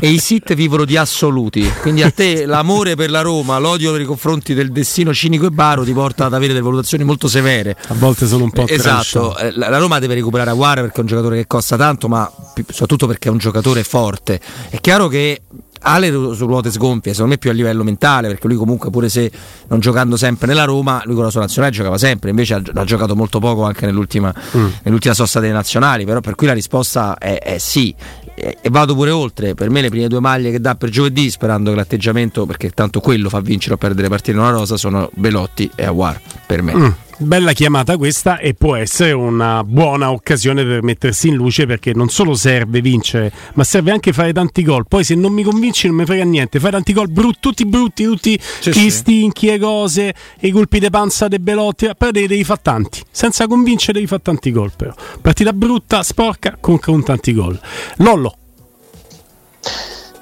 e 0.00 0.08
i 0.08 0.18
sit 0.18 0.54
vivono 0.54 0.84
di 0.84 0.96
assoluti. 0.96 1.70
Quindi 1.80 2.02
a 2.02 2.10
te 2.10 2.46
l'amore 2.46 2.94
per 2.94 3.10
la 3.10 3.20
Roma 3.20 3.58
l'odio 3.58 3.94
nei 3.96 4.04
confronti 4.04 4.54
del 4.54 4.72
destino 4.72 5.12
cinico 5.12 5.46
e 5.46 5.50
baro 5.50 5.84
ti 5.84 5.92
porta 5.92 6.26
ad 6.26 6.34
avere 6.34 6.52
delle 6.52 6.64
valutazioni 6.64 7.04
molto 7.04 7.28
severe. 7.28 7.76
A 7.88 7.94
volte 7.94 8.26
sono 8.26 8.44
un 8.44 8.50
po' 8.50 8.66
esatto. 8.66 9.36
eh, 9.36 9.52
la 9.54 9.78
Roma 9.78 9.98
deve 9.98 10.14
recuperare 10.14 10.50
Aguara 10.50 10.80
perché 10.80 10.98
è 10.98 11.00
un 11.00 11.06
giocatore 11.06 11.36
che 11.36 11.46
costa 11.46 11.76
tanto 11.76 12.08
ma 12.08 12.30
soprattutto 12.68 13.06
perché 13.06 13.28
è 13.28 13.32
un 13.32 13.38
giocatore 13.38 13.84
forte. 13.84 14.40
È 14.70 14.80
chiaro 14.80 15.08
che 15.08 15.42
ha 15.80 15.98
le 15.98 16.10
ruote 16.10 16.70
sgonfie, 16.70 17.12
secondo 17.12 17.32
me 17.32 17.38
più 17.38 17.50
a 17.50 17.52
livello 17.52 17.84
mentale, 17.84 18.28
perché 18.28 18.46
lui 18.46 18.56
comunque 18.56 18.90
pure 18.90 19.08
se 19.08 19.30
non 19.68 19.80
giocando 19.80 20.16
sempre 20.16 20.46
nella 20.46 20.64
Roma, 20.64 21.02
lui 21.04 21.14
con 21.14 21.24
la 21.24 21.30
sua 21.30 21.40
nazionale 21.40 21.72
giocava 21.72 21.98
sempre, 21.98 22.30
invece 22.30 22.54
ha, 22.54 22.62
ha 22.74 22.84
giocato 22.84 23.14
molto 23.14 23.38
poco 23.38 23.64
anche 23.64 23.86
nell'ultima, 23.86 24.32
mm. 24.56 24.66
nell'ultima 24.82 25.14
sosta 25.14 25.40
delle 25.40 25.52
nazionali, 25.52 26.04
però 26.04 26.20
per 26.20 26.34
cui 26.34 26.46
la 26.46 26.52
risposta 26.52 27.16
è, 27.18 27.38
è 27.38 27.58
sì. 27.58 27.94
E, 28.34 28.58
e, 28.60 28.70
vado 28.70 28.94
pure 28.94 29.10
oltre, 29.10 29.54
per 29.54 29.68
me 29.68 29.80
le 29.80 29.88
prime 29.88 30.06
due 30.06 30.20
maglie 30.20 30.50
che 30.50 30.60
dà 30.60 30.74
per 30.76 30.90
giovedì, 30.90 31.30
sperando 31.30 31.70
che 31.70 31.76
l'atteggiamento, 31.76 32.46
perché 32.46 32.70
tanto 32.70 33.00
quello 33.00 33.28
fa 33.28 33.40
vincere 33.40 33.74
o 33.74 33.76
perdere 33.76 34.08
partite 34.08 34.32
in 34.32 34.38
una 34.38 34.50
rosa, 34.50 34.76
sono 34.76 35.10
Belotti 35.14 35.70
e 35.74 35.84
Aguar, 35.84 36.20
per 36.46 36.62
me. 36.62 36.74
Mm. 36.74 36.90
Bella 37.20 37.52
chiamata 37.52 37.96
questa 37.96 38.38
e 38.38 38.54
può 38.54 38.76
essere 38.76 39.10
una 39.10 39.64
buona 39.64 40.12
occasione 40.12 40.64
per 40.64 40.84
mettersi 40.84 41.26
in 41.26 41.34
luce 41.34 41.66
perché 41.66 41.92
non 41.92 42.08
solo 42.10 42.34
serve 42.34 42.80
vincere, 42.80 43.32
ma 43.54 43.64
serve 43.64 43.90
anche 43.90 44.12
fare 44.12 44.32
tanti 44.32 44.62
gol. 44.62 44.86
Poi 44.86 45.02
se 45.02 45.16
non 45.16 45.32
mi 45.32 45.42
convinci 45.42 45.88
non 45.88 45.96
mi 45.96 46.04
frega 46.04 46.22
niente, 46.22 46.60
fai 46.60 46.70
tanti 46.70 46.92
gol 46.92 47.10
brutti, 47.10 47.38
tutti 47.40 47.66
brutti, 47.66 48.04
tutti 48.04 48.38
sì, 48.60 48.70
chi 48.70 48.82
sì. 48.82 48.90
stinchi 48.90 49.48
e 49.48 49.58
cose, 49.58 50.14
i 50.40 50.52
colpi 50.52 50.78
di 50.78 50.90
panza 50.90 51.26
dei 51.26 51.40
belotti, 51.40 51.90
però 51.98 52.12
devi, 52.12 52.28
devi 52.28 52.44
fare 52.44 52.60
tanti. 52.62 53.02
Senza 53.10 53.48
convincere 53.48 53.94
devi 53.94 54.06
fare 54.06 54.22
tanti 54.22 54.52
gol 54.52 54.70
però. 54.76 54.94
Partita 55.20 55.52
brutta, 55.52 56.04
sporca, 56.04 56.56
con, 56.60 56.78
con 56.78 57.02
tanti 57.02 57.34
gol. 57.34 57.58
Lollo. 57.96 58.36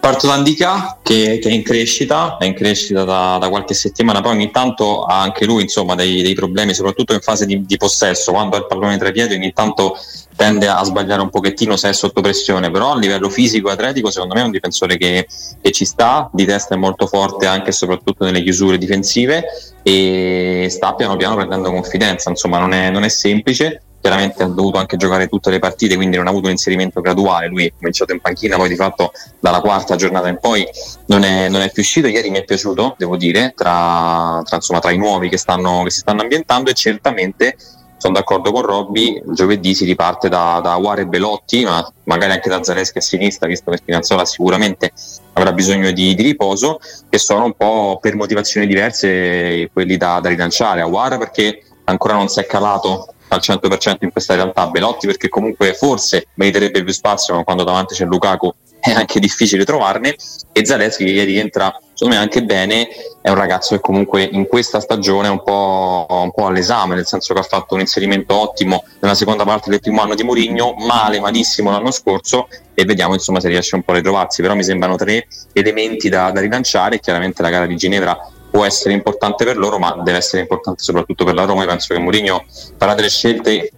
Parto 0.06 0.28
da 0.28 0.34
Andica 0.34 1.00
che, 1.02 1.40
che, 1.42 1.48
è 1.48 1.52
in 1.52 1.64
crescita, 1.64 2.36
è 2.36 2.44
in 2.44 2.54
crescita 2.54 3.02
da, 3.02 3.38
da, 3.40 3.48
qualche 3.48 3.74
settimana, 3.74 4.20
poi 4.20 4.36
ogni 4.36 4.52
tanto 4.52 5.02
ha 5.02 5.20
anche 5.20 5.44
lui 5.44 5.62
insomma, 5.62 5.96
dei, 5.96 6.22
dei 6.22 6.34
problemi, 6.34 6.74
soprattutto 6.74 7.12
in 7.12 7.18
fase 7.18 7.44
di, 7.44 7.66
di, 7.66 7.76
possesso, 7.76 8.30
quando 8.30 8.54
ha 8.54 8.60
il 8.60 8.66
pallone 8.68 8.98
tra 8.98 9.08
i 9.08 9.12
piedi 9.12 9.34
ogni 9.34 9.52
tanto 9.52 9.98
tende 10.36 10.68
a 10.68 10.84
sbagliare 10.84 11.22
un 11.22 11.28
pochettino 11.28 11.76
se 11.76 11.88
è 11.88 11.92
sotto 11.92 12.20
pressione, 12.20 12.70
però 12.70 12.92
a 12.92 12.96
livello 12.96 13.28
fisico 13.28 13.68
e 13.68 13.72
atletico 13.72 14.08
secondo 14.08 14.34
me 14.34 14.42
è 14.42 14.44
un 14.44 14.52
difensore 14.52 14.96
che, 14.96 15.26
che 15.60 15.72
ci 15.72 15.84
sta, 15.84 16.30
di 16.32 16.44
testa 16.44 16.76
è 16.76 16.78
molto 16.78 17.08
forte 17.08 17.46
anche 17.46 17.70
e 17.70 17.72
soprattutto 17.72 18.24
nelle 18.24 18.44
chiusure 18.44 18.78
difensive 18.78 19.44
e 19.82 20.68
sta 20.70 20.94
piano 20.94 21.16
piano 21.16 21.34
prendendo 21.34 21.72
confidenza, 21.72 22.30
insomma 22.30 22.60
non 22.60 22.72
è, 22.72 22.90
non 22.90 23.02
è 23.02 23.08
semplice, 23.08 23.82
chiaramente 24.06 24.44
ha 24.44 24.46
dovuto 24.46 24.78
anche 24.78 24.96
giocare 24.96 25.26
tutte 25.26 25.50
le 25.50 25.58
partite, 25.58 25.96
quindi 25.96 26.16
non 26.16 26.28
ha 26.28 26.30
avuto 26.30 26.46
un 26.46 26.52
inserimento 26.52 27.00
graduale. 27.00 27.48
Lui 27.48 27.66
è 27.66 27.72
cominciato 27.76 28.12
in 28.12 28.20
panchina, 28.20 28.56
poi 28.56 28.68
di 28.68 28.76
fatto 28.76 29.10
dalla 29.40 29.60
quarta 29.60 29.96
giornata 29.96 30.28
in 30.28 30.38
poi 30.40 30.64
non 31.06 31.24
è, 31.24 31.48
non 31.48 31.60
è 31.60 31.72
più 31.72 31.82
uscito. 31.82 32.06
Ieri 32.06 32.30
mi 32.30 32.38
è 32.38 32.44
piaciuto, 32.44 32.94
devo 32.96 33.16
dire, 33.16 33.52
tra, 33.56 34.40
tra, 34.44 34.56
insomma, 34.56 34.78
tra 34.78 34.92
i 34.92 34.96
nuovi 34.96 35.28
che, 35.28 35.36
stanno, 35.36 35.82
che 35.82 35.90
si 35.90 35.98
stanno 35.98 36.22
ambientando 36.22 36.70
e 36.70 36.74
certamente 36.74 37.56
sono 37.96 38.12
d'accordo 38.12 38.52
con 38.52 38.62
Robby, 38.62 39.20
giovedì 39.32 39.74
si 39.74 39.84
riparte 39.84 40.28
da, 40.28 40.60
da 40.62 40.74
Aguare 40.74 41.02
e 41.02 41.06
Belotti, 41.06 41.64
ma 41.64 41.84
magari 42.04 42.32
anche 42.32 42.48
da 42.48 42.62
Zaleschi 42.62 42.98
a 42.98 43.00
sinistra, 43.00 43.48
visto 43.48 43.72
che 43.72 43.78
Spinazzola 43.78 44.24
sicuramente 44.24 44.92
avrà 45.32 45.52
bisogno 45.52 45.90
di, 45.90 46.14
di, 46.14 46.22
riposo, 46.22 46.78
che 47.08 47.18
sono 47.18 47.46
un 47.46 47.54
po' 47.54 47.98
per 48.00 48.14
motivazioni 48.14 48.68
diverse 48.68 49.68
quelli 49.72 49.96
da, 49.96 50.20
da 50.20 50.28
rilanciare. 50.28 50.82
Aguare 50.82 51.18
perché 51.18 51.62
ancora 51.84 52.14
non 52.14 52.28
si 52.28 52.38
è 52.38 52.46
calato 52.46 53.14
al 53.28 53.40
100% 53.42 53.96
in 54.00 54.12
questa 54.12 54.34
realtà 54.34 54.66
Belotti 54.68 55.06
perché 55.06 55.28
comunque 55.28 55.74
forse 55.74 56.28
meriterebbe 56.34 56.84
più 56.84 56.92
spazio 56.92 57.34
ma 57.34 57.44
quando 57.44 57.64
davanti 57.64 57.94
c'è 57.94 58.04
Lukaku 58.04 58.52
è 58.80 58.92
anche 58.92 59.18
difficile 59.18 59.64
trovarne. 59.64 60.16
E 60.52 60.64
Zaleschi 60.64 61.04
che 61.04 61.10
ieri 61.10 61.38
entra 61.38 61.76
secondo 61.92 62.16
me 62.16 62.22
anche 62.22 62.42
bene 62.42 62.88
è 63.20 63.28
un 63.28 63.34
ragazzo 63.34 63.74
che 63.74 63.80
comunque 63.80 64.22
in 64.22 64.46
questa 64.46 64.80
stagione 64.80 65.28
è 65.28 65.30
un 65.30 65.42
po', 65.42 66.06
un 66.08 66.30
po', 66.30 66.46
all'esame 66.46 66.94
nel 66.94 67.06
senso 67.06 67.34
che 67.34 67.40
ha 67.40 67.42
fatto 67.42 67.74
un 67.74 67.80
inserimento 67.80 68.34
ottimo 68.34 68.84
nella 69.00 69.14
seconda 69.14 69.44
parte 69.44 69.70
del 69.70 69.80
primo 69.80 70.02
anno 70.02 70.14
di 70.14 70.22
Mourinho 70.22 70.74
male 70.74 71.20
malissimo 71.20 71.70
l'anno 71.70 71.90
scorso 71.90 72.48
e 72.74 72.84
vediamo 72.84 73.14
insomma 73.14 73.40
se 73.40 73.48
riesce 73.48 73.74
un 73.74 73.82
po' 73.82 73.92
a 73.92 73.96
ritrovarsi. 73.96 74.40
Però 74.42 74.54
mi 74.54 74.64
sembrano 74.64 74.96
tre 74.96 75.26
elementi 75.52 76.08
da, 76.08 76.30
da 76.30 76.40
rilanciare. 76.40 77.00
Chiaramente 77.00 77.42
la 77.42 77.50
gara 77.50 77.66
di 77.66 77.76
Ginevra 77.76 78.16
può 78.56 78.64
essere 78.64 78.94
importante 78.94 79.44
per 79.44 79.58
loro, 79.58 79.78
ma 79.78 80.00
deve 80.02 80.16
essere 80.16 80.40
importante 80.40 80.82
soprattutto 80.82 81.26
per 81.26 81.34
la 81.34 81.44
Roma. 81.44 81.60
Io 81.60 81.68
penso 81.68 81.92
che 81.92 82.00
Mourinho 82.00 82.46
farà 82.78 82.94
delle 82.94 83.10
scelte 83.10 83.70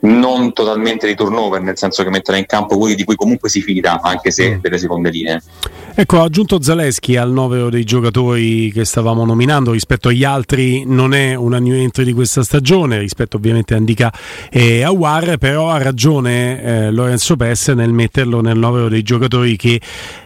non 0.00 0.54
totalmente 0.54 1.06
di 1.06 1.14
turnover, 1.14 1.60
nel 1.60 1.76
senso 1.76 2.02
che 2.02 2.08
metterà 2.08 2.38
in 2.38 2.46
campo 2.46 2.78
quelli 2.78 2.94
di 2.94 3.04
cui 3.04 3.14
comunque 3.14 3.50
si 3.50 3.60
fida, 3.60 4.00
anche 4.00 4.30
se 4.30 4.56
mm. 4.56 4.60
delle 4.60 4.78
seconde 4.78 5.10
linee. 5.10 5.42
Ecco, 5.94 6.20
ha 6.20 6.24
aggiunto 6.24 6.62
Zaleschi 6.62 7.16
al 7.16 7.30
novero 7.30 7.68
dei 7.68 7.84
giocatori 7.84 8.72
che 8.72 8.86
stavamo 8.86 9.26
nominando 9.26 9.72
rispetto 9.72 10.08
agli 10.08 10.24
altri, 10.24 10.84
non 10.86 11.12
è 11.12 11.34
una 11.34 11.58
new 11.58 11.74
entry 11.74 12.04
di 12.04 12.14
questa 12.14 12.42
stagione, 12.42 12.98
rispetto 12.98 13.36
ovviamente 13.36 13.74
a 13.74 13.76
Andica 13.76 14.10
e 14.50 14.82
a 14.82 14.90
War, 14.90 15.36
però 15.36 15.68
ha 15.68 15.76
ragione 15.76 16.62
eh, 16.62 16.90
Lorenzo 16.90 17.36
Pes 17.36 17.68
nel 17.68 17.92
metterlo 17.92 18.40
nel 18.40 18.56
novero 18.56 18.88
dei 18.88 19.02
giocatori 19.02 19.54
che 19.56 19.78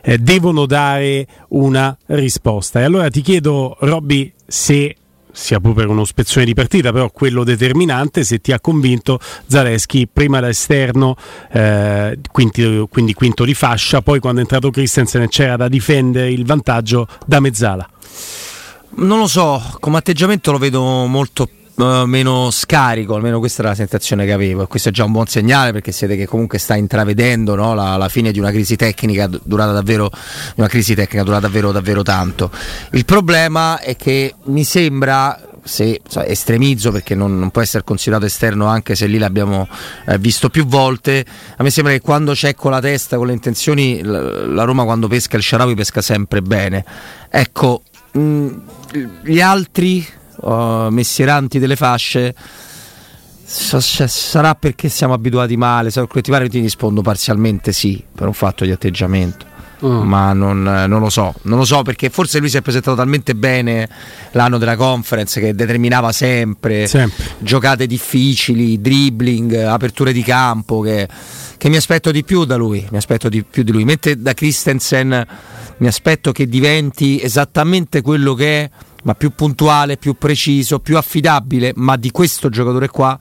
eh, 0.03 0.19
devono 0.19 0.67
dare 0.67 1.27
una 1.49 1.97
risposta. 2.07 2.79
E 2.79 2.85
allora 2.85 3.09
ti 3.09 3.21
chiedo, 3.21 3.77
Robby, 3.81 4.33
se 4.47 4.95
sia 5.37 5.61
pure 5.61 5.75
per 5.75 5.89
uno 5.89 6.05
spezzone 6.07 6.47
di 6.47 6.55
partita, 6.55 6.93
però 6.93 7.11
quello 7.11 7.45
determinante 7.45 8.25
se 8.25 8.41
ti 8.41 8.53
ha 8.53 8.59
convinto 8.59 9.21
Zaleschi 9.47 10.09
prima 10.11 10.41
da 10.41 10.49
esterno, 10.49 11.15
eh, 11.53 12.19
quindi, 12.33 12.87
quindi, 12.89 13.13
quinto 13.13 13.45
di 13.45 13.53
fascia, 13.53 14.01
poi 14.01 14.19
quando 14.19 14.41
è 14.41 14.43
entrato 14.43 14.71
Christensen 14.71 15.29
c'era 15.29 15.57
da 15.57 15.69
difendere 15.69 16.31
il 16.33 16.47
vantaggio 16.47 17.07
da 17.27 17.39
mezzala. 17.41 17.87
Non 18.99 19.19
lo 19.19 19.27
so, 19.27 19.63
come 19.79 19.99
atteggiamento 19.99 20.53
lo 20.53 20.59
vedo 20.59 20.81
molto 21.05 21.49
Meno 21.77 22.51
scarico, 22.51 23.17
almeno 23.17 23.39
questa 23.39 23.61
era 23.61 23.71
la 23.71 23.77
sensazione 23.77 24.25
che 24.25 24.33
avevo 24.33 24.63
e 24.63 24.67
questo 24.67 24.89
è 24.89 24.93
già 24.93 25.05
un 25.05 25.13
buon 25.13 25.27
segnale 25.27 25.73
perché 25.73 25.93
siete 25.93 26.17
che 26.17 26.27
comunque 26.27 26.59
sta 26.59 26.75
intravedendo 26.75 27.55
no, 27.55 27.75
la, 27.75 27.97
la, 27.97 28.09
fine 28.09 28.33
di 28.33 28.39
una 28.39 28.51
crisi 28.51 28.77
tecnica 28.77 29.29
durata 29.43 29.73
davvero 29.73 30.11
tecnica 30.57 31.23
durata 31.23 31.47
davvero 31.47 31.73
davvero 31.73 32.03
tanto. 32.03 32.51
Il 32.93 33.05
problema 33.05 33.79
è 33.81 33.95
che 33.95 34.35
mi 34.45 34.65
sembra 34.65 35.39
se 35.67 36.01
so, 36.09 36.23
estremizzo 36.23 36.93
perché 36.93 37.15
non, 37.15 37.39
non, 37.39 37.51
può 37.51 37.61
essere 37.61 37.85
considerato 37.85 38.25
esterno 38.27 38.67
anche 38.67 38.95
se 38.95 39.07
lì 39.07 39.19
l'abbiamo 39.19 39.69
eh, 40.07 40.19
visto 40.19 40.49
più 40.49 40.65
volte 40.65 41.25
a 41.57 41.63
me 41.63 41.71
sembra 41.71 41.93
che 41.93 42.01
quando 42.01 42.33
c'è 42.33 42.55
con 42.55 42.71
la 42.71 42.81
testa 42.81 43.17
con 43.17 43.27
le 43.27 43.33
intenzioni 43.33 44.03
la, 44.03 44.47
la 44.47 44.65
Roma 44.65 44.85
quando 44.85 45.09
pesca 45.09 45.37
il 45.37 45.43
Sharawi 45.43 45.75
pesca 45.75 46.01
sempre 46.01 46.41
bene 46.41 46.85
ecco 47.29 47.83
mh, 48.13 48.49
gli 49.25 49.41
altri 49.41 50.07
uh, 50.41 50.89
messieranti 50.91 51.59
delle 51.59 51.77
fasce 51.77 52.35
sarà 53.49 54.57
perché 54.57 54.89
siamo 54.89 55.15
abituati 55.15 55.57
male, 55.57 55.91
sarò 55.91 56.07
collettivare 56.09 56.49
ti 56.49 56.59
rispondo 56.59 57.01
parzialmente 57.01 57.73
sì, 57.73 58.03
per 58.13 58.27
un 58.27 58.33
fatto 58.33 58.65
di 58.65 58.73
atteggiamento. 58.73 59.55
Mm. 59.85 60.09
Ma 60.09 60.33
non, 60.33 60.63
non, 60.63 61.01
lo 61.01 61.11
so, 61.11 61.35
non 61.43 61.59
lo 61.59 61.65
so 61.65 61.83
perché 61.83 62.09
forse 62.09 62.39
lui 62.39 62.49
si 62.49 62.57
è 62.57 62.63
presentato 62.63 62.97
talmente 62.97 63.35
bene 63.35 63.87
l'anno 64.33 64.57
della 64.57 64.75
conference 64.75 65.39
che 65.39 65.55
determinava 65.55 66.13
sempre, 66.13 66.87
sempre. 66.87 67.25
giocate 67.39 67.87
difficili, 67.87 68.81
dribbling, 68.81 69.55
aperture 69.55 70.13
di 70.13 70.23
campo 70.23 70.81
che, 70.81 71.07
che, 71.59 71.69
mi 71.69 71.77
aspetto 71.77 72.11
di 72.11 72.25
più 72.25 72.47
da 72.47 72.57
lui, 72.57 72.87
mi 72.91 72.97
aspetto 72.97 73.29
di 73.29 73.45
più 73.45 73.63
di 73.63 73.71
lui. 73.71 73.85
Mentre 73.85 74.21
da 74.21 74.33
Christensen 74.33 75.27
mi 75.77 75.87
aspetto 75.87 76.33
che 76.33 76.49
diventi 76.49 77.21
esattamente 77.21 78.01
quello 78.01 78.33
che 78.33 78.63
è 78.63 78.71
ma 79.07 79.15
più 79.15 79.31
puntuale, 79.31 79.97
più 79.97 80.15
preciso, 80.19 80.81
più 80.81 80.97
affidabile, 80.97 81.73
ma 81.77 81.97
di 81.97 82.11
questo 82.11 82.49
giocatore 82.49 82.89
qua 82.89 83.17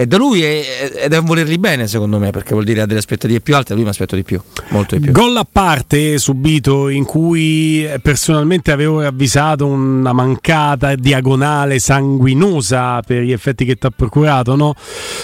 e 0.00 0.06
da 0.06 0.16
lui 0.16 0.42
è, 0.42 0.92
ed 0.94 1.12
è 1.12 1.18
un 1.18 1.26
volerli 1.26 1.58
bene 1.58 1.86
secondo 1.86 2.18
me 2.18 2.30
perché 2.30 2.52
vuol 2.52 2.64
dire 2.64 2.80
ha 2.80 2.86
delle 2.86 3.00
aspettative 3.00 3.42
più 3.42 3.54
alte 3.54 3.74
lui 3.74 3.82
mi 3.82 3.90
aspetto 3.90 4.16
di 4.16 4.22
più 4.22 4.40
molto 4.70 4.94
di 4.94 5.02
più 5.02 5.12
gol 5.12 5.36
a 5.36 5.46
parte 5.50 6.16
subito 6.16 6.88
in 6.88 7.04
cui 7.04 7.86
personalmente 8.00 8.72
avevo 8.72 9.02
avvisato 9.02 9.66
una 9.66 10.14
mancata 10.14 10.94
diagonale 10.94 11.78
sanguinosa 11.78 13.02
per 13.02 13.24
gli 13.24 13.32
effetti 13.32 13.66
che 13.66 13.76
ti 13.76 13.84
ha 13.84 13.92
procurato 13.94 14.56
no? 14.56 14.72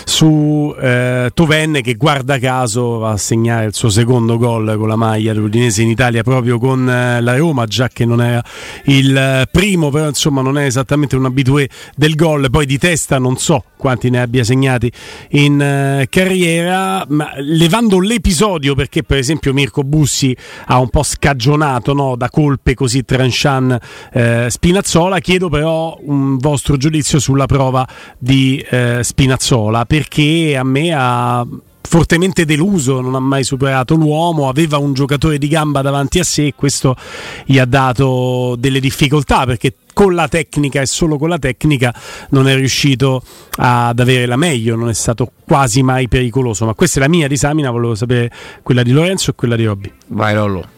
su 0.04 0.76
eh, 0.78 1.30
Tovenne 1.32 1.80
che 1.80 1.94
guarda 1.94 2.38
caso 2.38 2.98
va 2.98 3.12
a 3.12 3.16
segnare 3.16 3.64
il 3.64 3.74
suo 3.74 3.88
secondo 3.88 4.36
gol 4.36 4.76
con 4.76 4.88
la 4.88 4.96
maglia 4.96 5.32
dell'Udinese 5.32 5.80
in 5.80 5.88
Italia 5.88 6.22
proprio 6.22 6.58
con 6.58 6.86
eh, 6.86 7.22
la 7.22 7.34
Roma 7.34 7.64
già 7.64 7.88
che 7.88 8.04
non 8.04 8.20
è 8.20 8.38
il 8.84 9.48
primo 9.50 9.88
però 9.88 10.08
insomma 10.08 10.42
non 10.42 10.58
è 10.58 10.66
esattamente 10.66 11.16
un 11.16 11.24
abitué 11.24 11.66
del 11.94 12.14
gol 12.14 12.50
poi 12.50 12.66
di 12.66 12.76
testa 12.76 13.18
non 13.18 13.38
so 13.38 13.64
quanti 13.78 14.10
ne 14.10 14.20
abbia 14.20 14.44
segnato 14.44 14.64
segnati 14.66 14.90
in 15.30 15.60
eh, 15.60 16.06
carriera, 16.10 17.04
ma 17.08 17.30
levando 17.36 18.00
l'episodio 18.00 18.74
perché 18.74 19.02
per 19.04 19.18
esempio 19.18 19.52
Mirko 19.52 19.82
Bussi 19.82 20.36
ha 20.66 20.78
un 20.80 20.88
po' 20.88 21.02
scagionato 21.02 21.92
no, 21.92 22.16
da 22.16 22.28
colpe 22.28 22.74
così 22.74 23.04
tranchant 23.04 23.78
eh, 24.12 24.46
Spinazzola, 24.48 25.20
chiedo 25.20 25.48
però 25.48 25.96
un 26.02 26.36
vostro 26.38 26.76
giudizio 26.76 27.20
sulla 27.20 27.46
prova 27.46 27.86
di 28.18 28.64
eh, 28.68 29.00
Spinazzola 29.02 29.84
perché 29.84 30.56
a 30.56 30.64
me 30.64 30.92
ha 30.92 31.46
fortemente 31.86 32.44
deluso, 32.44 33.00
non 33.00 33.14
ha 33.14 33.20
mai 33.20 33.44
superato 33.44 33.94
l'uomo, 33.94 34.48
aveva 34.48 34.78
un 34.78 34.92
giocatore 34.92 35.38
di 35.38 35.48
gamba 35.48 35.80
davanti 35.82 36.18
a 36.18 36.24
sé 36.24 36.46
e 36.46 36.54
questo 36.54 36.96
gli 37.44 37.58
ha 37.58 37.64
dato 37.64 38.54
delle 38.58 38.80
difficoltà 38.80 39.46
perché 39.46 39.74
con 39.96 40.14
la 40.14 40.28
tecnica 40.28 40.82
e 40.82 40.86
solo 40.86 41.16
con 41.16 41.30
la 41.30 41.38
tecnica 41.38 41.94
non 42.30 42.46
è 42.48 42.54
riuscito 42.54 43.22
ad 43.56 43.98
avere 43.98 44.26
la 44.26 44.36
meglio, 44.36 44.76
non 44.76 44.90
è 44.90 44.94
stato 44.94 45.32
quasi 45.46 45.82
mai 45.82 46.06
pericoloso. 46.06 46.66
Ma 46.66 46.74
questa 46.74 46.98
è 46.98 47.02
la 47.02 47.08
mia 47.08 47.28
disamina, 47.28 47.70
volevo 47.70 47.94
sapere 47.94 48.30
quella 48.62 48.82
di 48.82 48.90
Lorenzo 48.90 49.30
e 49.30 49.34
quella 49.34 49.56
di 49.56 49.64
Robby. 49.64 49.90
Vai 50.08 50.34
Rollo. 50.34 50.75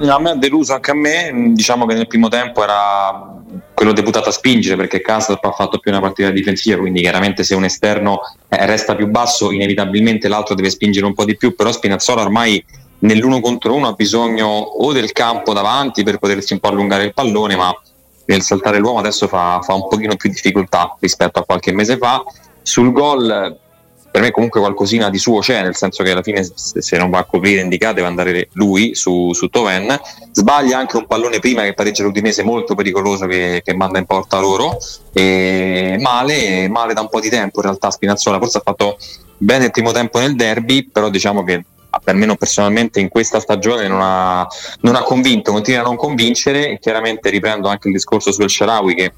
A 0.00 0.20
me 0.20 0.30
ha 0.30 0.34
deluso 0.36 0.74
anche 0.74 0.92
a 0.92 0.94
me, 0.94 1.52
diciamo 1.54 1.84
che 1.84 1.94
nel 1.94 2.06
primo 2.06 2.28
tempo 2.28 2.62
era 2.62 3.42
quello 3.74 3.92
deputato 3.92 4.28
a 4.28 4.32
spingere 4.32 4.76
perché 4.76 5.00
Kassab 5.00 5.38
ha 5.40 5.50
fatto 5.50 5.78
più 5.78 5.90
una 5.90 6.00
partita 6.00 6.30
difensiva, 6.30 6.78
quindi 6.78 7.00
chiaramente 7.00 7.42
se 7.42 7.56
un 7.56 7.64
esterno 7.64 8.20
eh, 8.48 8.64
resta 8.66 8.94
più 8.94 9.08
basso 9.08 9.50
inevitabilmente 9.50 10.28
l'altro 10.28 10.54
deve 10.54 10.70
spingere 10.70 11.04
un 11.04 11.14
po' 11.14 11.24
di 11.24 11.36
più, 11.36 11.56
però 11.56 11.72
Spinazzola 11.72 12.22
ormai 12.22 12.64
nell'uno 13.00 13.40
contro 13.40 13.74
uno 13.74 13.88
ha 13.88 13.92
bisogno 13.92 14.46
o 14.46 14.92
del 14.92 15.10
campo 15.10 15.52
davanti 15.52 16.04
per 16.04 16.18
potersi 16.18 16.52
un 16.52 16.60
po' 16.60 16.68
allungare 16.68 17.04
il 17.04 17.14
pallone, 17.14 17.56
ma 17.56 17.74
nel 18.26 18.42
saltare 18.42 18.78
l'uomo 18.78 18.98
adesso 18.98 19.26
fa, 19.26 19.60
fa 19.62 19.74
un 19.74 19.88
pochino 19.88 20.14
più 20.14 20.30
difficoltà 20.30 20.96
rispetto 21.00 21.40
a 21.40 21.44
qualche 21.44 21.72
mese 21.72 21.96
fa. 21.96 22.22
Sul 22.62 22.92
gol 22.92 23.58
per 24.18 24.26
me 24.26 24.32
comunque 24.32 24.58
qualcosina 24.58 25.10
di 25.10 25.18
suo 25.18 25.38
c'è, 25.38 25.62
nel 25.62 25.76
senso 25.76 26.02
che 26.02 26.10
alla 26.10 26.22
fine 26.22 26.44
se 26.54 26.96
non 26.96 27.08
va 27.08 27.18
a 27.18 27.24
coprire 27.24 27.60
indicato 27.60 27.94
deve 27.94 28.08
andare 28.08 28.48
lui 28.54 28.96
su, 28.96 29.32
su 29.32 29.46
Toven. 29.46 29.96
Sbaglia 30.32 30.76
anche 30.76 30.96
un 30.96 31.06
pallone 31.06 31.38
prima 31.38 31.62
che 31.62 31.72
pareggia 31.72 32.02
l'Udinese 32.02 32.42
molto 32.42 32.74
pericoloso 32.74 33.26
che, 33.26 33.62
che 33.64 33.74
manda 33.74 34.00
in 34.00 34.06
porta 34.06 34.40
loro. 34.40 34.76
E 35.12 35.96
male, 36.00 36.68
male 36.68 36.94
da 36.94 37.00
un 37.00 37.08
po' 37.08 37.20
di 37.20 37.28
tempo 37.28 37.60
in 37.60 37.66
realtà 37.66 37.92
Spinazzola, 37.92 38.38
forse 38.38 38.58
ha 38.58 38.62
fatto 38.64 38.98
bene 39.36 39.66
il 39.66 39.70
primo 39.70 39.92
tempo 39.92 40.18
nel 40.18 40.34
derby, 40.34 40.88
però 40.88 41.10
diciamo 41.10 41.44
che 41.44 41.64
me 42.12 42.36
personalmente 42.36 42.98
in 42.98 43.08
questa 43.08 43.38
stagione 43.38 43.86
non 43.86 44.00
ha, 44.02 44.46
non 44.80 44.96
ha 44.96 45.02
convinto, 45.02 45.52
continua 45.52 45.80
a 45.80 45.84
non 45.84 45.94
convincere. 45.96 46.78
Chiaramente 46.80 47.30
riprendo 47.30 47.68
anche 47.68 47.86
il 47.86 47.94
discorso 47.94 48.32
sul 48.32 48.50
Sharawi 48.50 48.94
che 48.96 49.12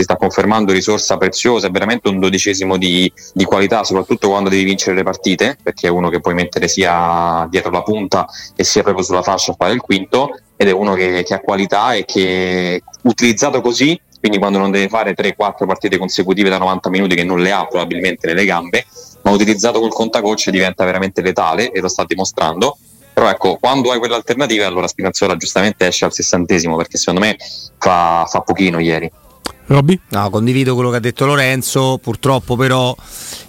si 0.00 0.02
sta 0.02 0.16
confermando 0.16 0.72
risorsa 0.72 1.16
preziosa, 1.16 1.66
è 1.66 1.70
veramente 1.70 2.08
un 2.08 2.18
dodicesimo 2.18 2.76
di, 2.76 3.12
di, 3.34 3.44
qualità, 3.44 3.84
soprattutto 3.84 4.28
quando 4.28 4.48
devi 4.48 4.64
vincere 4.64 4.96
le 4.96 5.02
partite, 5.02 5.58
perché 5.62 5.88
è 5.88 5.90
uno 5.90 6.08
che 6.08 6.20
puoi 6.20 6.34
mettere 6.34 6.68
sia 6.68 7.46
dietro 7.50 7.70
la 7.70 7.82
punta 7.82 8.26
e 8.56 8.64
sia 8.64 8.82
proprio 8.82 9.04
sulla 9.04 9.22
fascia 9.22 9.52
a 9.52 9.56
fare 9.58 9.74
il 9.74 9.80
quinto, 9.80 10.38
ed 10.56 10.68
è 10.68 10.72
uno 10.72 10.94
che, 10.94 11.22
che 11.22 11.34
ha 11.34 11.40
qualità 11.40 11.92
e 11.94 12.04
che 12.04 12.82
utilizzato 13.02 13.60
così, 13.60 13.98
quindi 14.18 14.38
quando 14.38 14.58
non 14.58 14.70
deve 14.70 14.88
fare 14.88 15.14
3-4 15.14 15.66
partite 15.66 15.98
consecutive 15.98 16.48
da 16.48 16.58
90 16.58 16.90
minuti 16.90 17.14
che 17.14 17.24
non 17.24 17.40
le 17.40 17.52
ha 17.52 17.66
probabilmente 17.66 18.26
nelle 18.26 18.44
gambe, 18.44 18.86
ma 19.22 19.30
utilizzato 19.30 19.80
col 19.80 19.92
contagocce 19.92 20.50
diventa 20.50 20.84
veramente 20.84 21.20
letale 21.22 21.70
e 21.70 21.80
lo 21.80 21.88
sta 21.88 22.04
dimostrando. 22.04 22.76
Però 23.12 23.28
ecco, 23.28 23.56
quando 23.60 23.90
hai 23.90 23.98
quell'alternativa, 23.98 24.66
allora 24.66 24.86
Spinazzola 24.86 25.36
giustamente 25.36 25.86
esce 25.86 26.06
al 26.06 26.12
sessantesimo, 26.12 26.76
perché 26.76 26.96
secondo 26.96 27.20
me 27.20 27.36
fa, 27.78 28.24
fa 28.26 28.40
pochino 28.40 28.78
ieri. 28.78 29.10
Robby? 29.66 30.00
No, 30.08 30.30
condivido 30.30 30.74
quello 30.74 30.90
che 30.90 30.96
ha 30.96 31.00
detto 31.00 31.26
Lorenzo, 31.26 31.98
purtroppo 32.02 32.56
però 32.56 32.94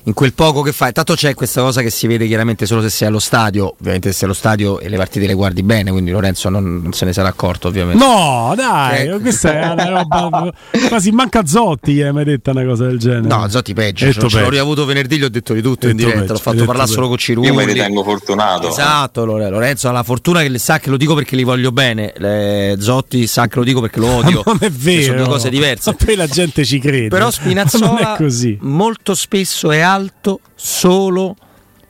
in 0.03 0.13
quel 0.13 0.34
poco 0.34 0.62
che 0.62 0.72
fa, 0.72 0.88
intanto 0.88 1.13
c'è 1.15 1.34
questa 1.34 1.62
cosa 1.62 1.82
che 1.82 1.89
si 1.89 2.08
vede 2.08 2.27
chiaramente 2.27 2.65
solo 2.65 2.82
se 2.82 2.89
sei 2.89 3.08
allo 3.08 3.20
stadio, 3.20 3.75
ovviamente 3.80 4.12
se 4.12 4.18
sei 4.20 4.27
allo 4.27 4.36
stadio 4.36 4.80
e 4.80 4.89
le 4.89 4.98
partite 4.98 5.27
le 5.27 5.34
guardi 5.34 5.63
bene, 5.63 5.91
quindi 5.91 6.12
Lorenzo 6.12 6.50
non, 6.50 6.82
non 6.82 6.94
se 6.94 7.06
ne 7.06 7.13
sarà 7.13 7.27
accorto 7.27 7.68
ovviamente. 7.68 8.03
No, 8.03 8.53
dai, 8.56 9.08
eh. 9.08 9.20
questa 9.20 9.60
è 9.60 9.72
una 9.72 9.89
roba, 9.89 10.51
quasi 10.89 11.12
manca 11.12 11.46
Zotti, 11.46 12.00
eh, 12.00 12.12
mi 12.12 12.20
hai 12.20 12.25
detto 12.25 12.51
una 12.51 12.65
cosa 12.65 12.86
del 12.86 13.00
genere. 13.00 13.27
No, 13.27 13.48
Zotti 13.50 13.74
peggio, 13.74 14.12
ce, 14.12 14.27
ce 14.27 14.41
l'ho 14.41 14.50
riavuto 14.50 14.86
venerdì, 14.86 15.18
gli 15.18 15.24
ho 15.24 15.30
detto 15.30 15.53
di 15.53 15.62
tutto 15.62 15.88
in 15.88 15.96
diretta, 15.96 16.20
peggio, 16.20 16.34
l'ho 16.34 16.39
fatto 16.39 16.65
parlare 16.65 16.89
solo 16.89 17.08
con 17.08 17.18
Cirulli. 17.18 17.48
Io 17.48 17.53
mi 17.53 17.65
ritengo 17.65 18.03
fortunato. 18.03 18.70
Esatto, 18.70 19.26
Lorenzo 19.26 19.88
ha 19.88 19.91
la 19.91 20.04
fortuna 20.04 20.41
che 20.41 20.50
le 20.50 20.60
sa 20.60 20.80
che 20.80 20.89
lo 20.89 20.97
dico 20.97 21.13
perché 21.13 21.36
li 21.36 21.43
voglio 21.43 21.71
bene, 21.71 22.13
le 22.17 22.76
Zotti 22.80 23.28
sa 23.28 23.47
che 23.47 23.58
lo 23.58 23.63
dico 23.63 23.82
perché 23.82 24.00
lo 24.00 24.08
odio. 24.17 24.43
non 24.45 24.58
è 24.60 24.69
vero. 24.69 25.04
Sono 25.04 25.17
due 25.17 25.28
cose 25.28 25.50
diverse 25.50 25.89
poi 26.12 26.15
la 26.15 26.28
gente 26.28 26.65
ci 26.65 26.80
crede. 26.80 27.08
Però 27.08 27.32
Spinazzola 27.32 28.17
molto 28.62 29.15
spesso 29.15 29.71
è 29.71 29.80
alto 29.80 30.39
solo 30.56 31.36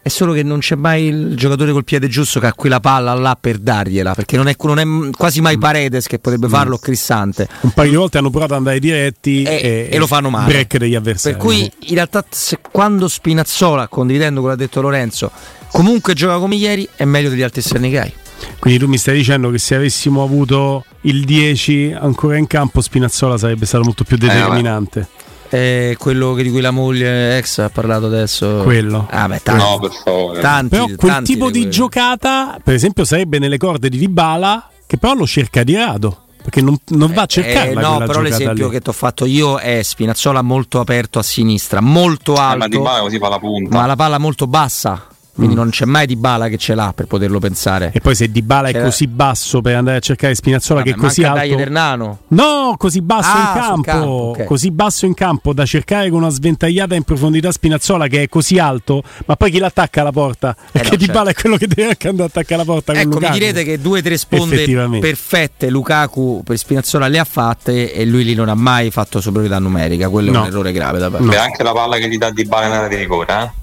è 0.04 0.10
solo 0.10 0.34
che 0.34 0.42
non 0.42 0.58
c'è 0.58 0.74
mai 0.74 1.04
il 1.04 1.36
giocatore 1.36 1.72
col 1.72 1.84
piede 1.84 2.08
giusto 2.08 2.40
che 2.40 2.48
ha 2.48 2.54
quella 2.56 2.80
palla 2.80 3.14
là 3.14 3.38
per 3.40 3.60
dargliela 3.60 4.16
perché 4.16 4.36
non 4.36 4.48
è, 4.48 4.56
non 4.60 4.80
è 4.80 5.12
quasi 5.12 5.42
mai 5.42 5.60
Paredes 5.60 6.08
che 6.08 6.18
potrebbe 6.18 6.48
mm. 6.48 6.50
farlo 6.50 6.78
Crissante 6.80 7.48
un 7.60 7.70
paio 7.70 7.92
di 7.92 7.96
volte 7.98 8.18
hanno 8.18 8.32
provato 8.32 8.54
ad 8.54 8.60
andare 8.60 8.80
diretti 8.80 9.44
e, 9.44 9.60
e, 9.62 9.90
e 9.92 9.98
lo 10.00 10.08
fanno 10.08 10.32
male. 10.32 10.52
break 10.52 10.78
degli 10.78 10.96
avversari 10.96 11.36
per 11.36 11.44
cui 11.44 11.72
in 11.82 11.94
realtà 11.94 12.26
se, 12.28 12.58
quando 12.72 13.08
Spinazzola 13.08 13.88
condividendo 13.88 14.40
quello 14.40 14.56
che 14.56 14.64
ha 14.64 14.66
detto 14.66 14.82
Lorenzo 14.82 15.32
comunque 15.72 16.16
gioca 16.16 16.40
come 16.40 16.56
ieri 16.56 16.90
è 16.96 17.06
meglio 17.06 17.30
degli 17.30 17.44
altri 17.44 17.60
esterni 17.60 17.92
che 17.92 18.00
hai. 18.00 18.14
Quindi 18.58 18.80
tu 18.80 18.88
mi 18.88 18.98
stai 18.98 19.16
dicendo 19.16 19.52
che 19.52 19.60
se 19.60 19.76
avessimo 19.76 20.24
avuto 20.24 20.84
il 21.02 21.24
10 21.24 21.96
ancora 22.00 22.38
in 22.38 22.48
campo, 22.48 22.82
Spinazzola 22.82 23.38
sarebbe 23.38 23.66
stato 23.66 23.84
molto 23.84 24.04
più 24.04 24.18
determinante. 24.18 25.08
Eh, 25.50 25.98
quello 26.00 26.34
di 26.36 26.50
cui 26.50 26.62
la 26.62 26.72
moglie 26.72 27.38
ex 27.38 27.58
ha 27.58 27.70
parlato 27.70 28.06
adesso. 28.06 28.62
Quello. 28.64 29.08
Ah, 29.10 29.28
beh, 29.28 29.42
tanti, 29.44 29.64
no, 29.64 29.80
per 29.80 29.92
favore. 29.92 30.40
Tanti, 30.40 30.70
però 30.70 30.88
quel 30.96 31.22
tipo 31.24 31.50
di, 31.50 31.64
di 31.64 31.70
giocata, 31.70 32.58
per 32.64 32.74
esempio, 32.74 33.04
sarebbe 33.04 33.38
nelle 33.38 33.58
corde 33.58 33.90
di 33.90 33.98
Dybala, 33.98 34.70
che 34.88 34.98
però 34.98 35.14
lo 35.14 35.26
cerca 35.26 35.64
di 35.64 35.76
rado. 35.76 36.26
Perché 36.42 36.62
non, 36.62 36.78
non 36.88 37.12
va 37.14 37.24
a 37.24 37.26
cercare. 37.26 37.72
Eh, 37.72 37.76
no, 37.76 37.98
però 38.00 38.22
l'esempio 38.22 38.68
lì. 38.68 38.72
che 38.72 38.80
ti 38.80 38.90
ho 38.90 38.94
fatto 38.94 39.26
io 39.26 39.58
è 39.58 39.82
Spinazzola 39.84 40.42
molto 40.42 40.80
aperto 40.80 41.20
a 41.20 41.24
sinistra, 41.24 41.82
molto 41.82 42.36
alto. 42.36 42.56
Eh, 42.56 42.58
ma 42.58 42.68
Dybala 42.68 43.00
così 43.02 43.18
fa 43.20 43.28
la 43.28 43.40
punta. 43.40 43.78
Ma 43.78 43.86
la 43.86 43.96
palla 43.96 44.18
molto 44.18 44.48
bassa 44.48 45.08
quindi 45.34 45.54
mm. 45.54 45.58
non 45.58 45.70
c'è 45.70 45.86
mai 45.86 46.06
Di 46.06 46.16
Bala 46.16 46.50
che 46.50 46.58
ce 46.58 46.76
l'ha 46.76 46.92
per 46.94 47.06
poterlo 47.08 47.40
pensare. 47.40 47.92
E 47.94 48.02
poi 48.02 48.16
se 48.16 48.30
Di 48.30 48.42
Bala 48.42 48.70
è 48.70 48.82
così 48.82 49.08
basso 49.08 49.62
per 49.62 49.76
andare 49.76 49.98
a 49.98 50.00
cercare 50.00 50.36
Spinazzola 50.36 50.80
Vabbè, 50.80 50.92
che 50.92 50.98
è 50.98 51.00
così 51.00 51.24
alto. 51.24 51.56
Ternano. 51.56 52.20
No, 52.30 52.76
così 52.78 53.02
basso 53.02 53.32
ah, 53.32 53.40
in 53.40 53.62
campo. 53.62 53.82
campo 53.82 54.08
okay. 54.08 54.46
Così 54.46 54.72
basso 54.72 55.06
in 55.06 55.14
campo 55.14 55.54
da 55.54 55.66
cercare 55.66 56.10
con 56.10 56.20
una 56.20 56.30
sventagliata 56.30 56.96
in 56.96 57.04
profondità 57.04 57.52
Spinazzola 57.52 58.08
che 58.08 58.24
è 58.24 58.30
così 58.30 58.60
alto, 58.60 59.04
ma 59.26 59.36
poi 59.36 59.52
chi 59.52 59.60
l'attacca 59.60 60.02
alla 60.02 60.12
porta? 60.12 60.52
Eh 60.52 60.70
Perché 60.72 60.90
no, 60.92 60.96
Di 60.98 61.06
certo. 61.06 61.20
Bala 61.20 61.30
è 61.32 61.34
quello 61.34 61.58
che 61.58 61.68
deve 61.68 61.98
andare 62.04 62.24
a 62.24 62.26
attaccare 62.26 62.58
la 62.58 62.66
porta 62.66 62.94
Ecco, 62.94 63.20
mi 63.20 63.30
direte 63.30 63.64
che 63.64 63.80
due 63.80 64.00
o 64.00 64.02
tre 64.02 64.18
sponde 64.18 65.00
perfette 65.00 65.70
Lukaku 65.70 66.42
per 66.44 66.58
Spinazzola 66.58 67.08
le 67.08 67.20
ha 67.20 67.24
fatte 67.24 67.94
e 67.94 68.06
lui 68.06 68.24
lì 68.24 68.34
non 68.34 68.50
ha 68.50 68.56
mai 68.56 68.92
fatto 68.92 69.22
superiorità 69.22 69.60
numerica, 69.60 70.10
quello 70.10 70.32
no. 70.32 70.40
è 70.40 70.42
un 70.42 70.48
errore 70.48 70.72
grave 70.72 71.00
da 71.00 71.10
parte. 71.10 71.26
No. 71.26 71.40
anche 71.40 71.64
la 71.64 71.72
palla 71.72 71.98
che 71.98 72.10
gli 72.10 72.18
dà 72.18 72.32
Di 72.32 72.46
Bala 72.46 72.66
in 72.66 72.72
area 72.74 72.88
di 72.88 72.96
rigore, 72.96 73.28
eh? 73.34 73.61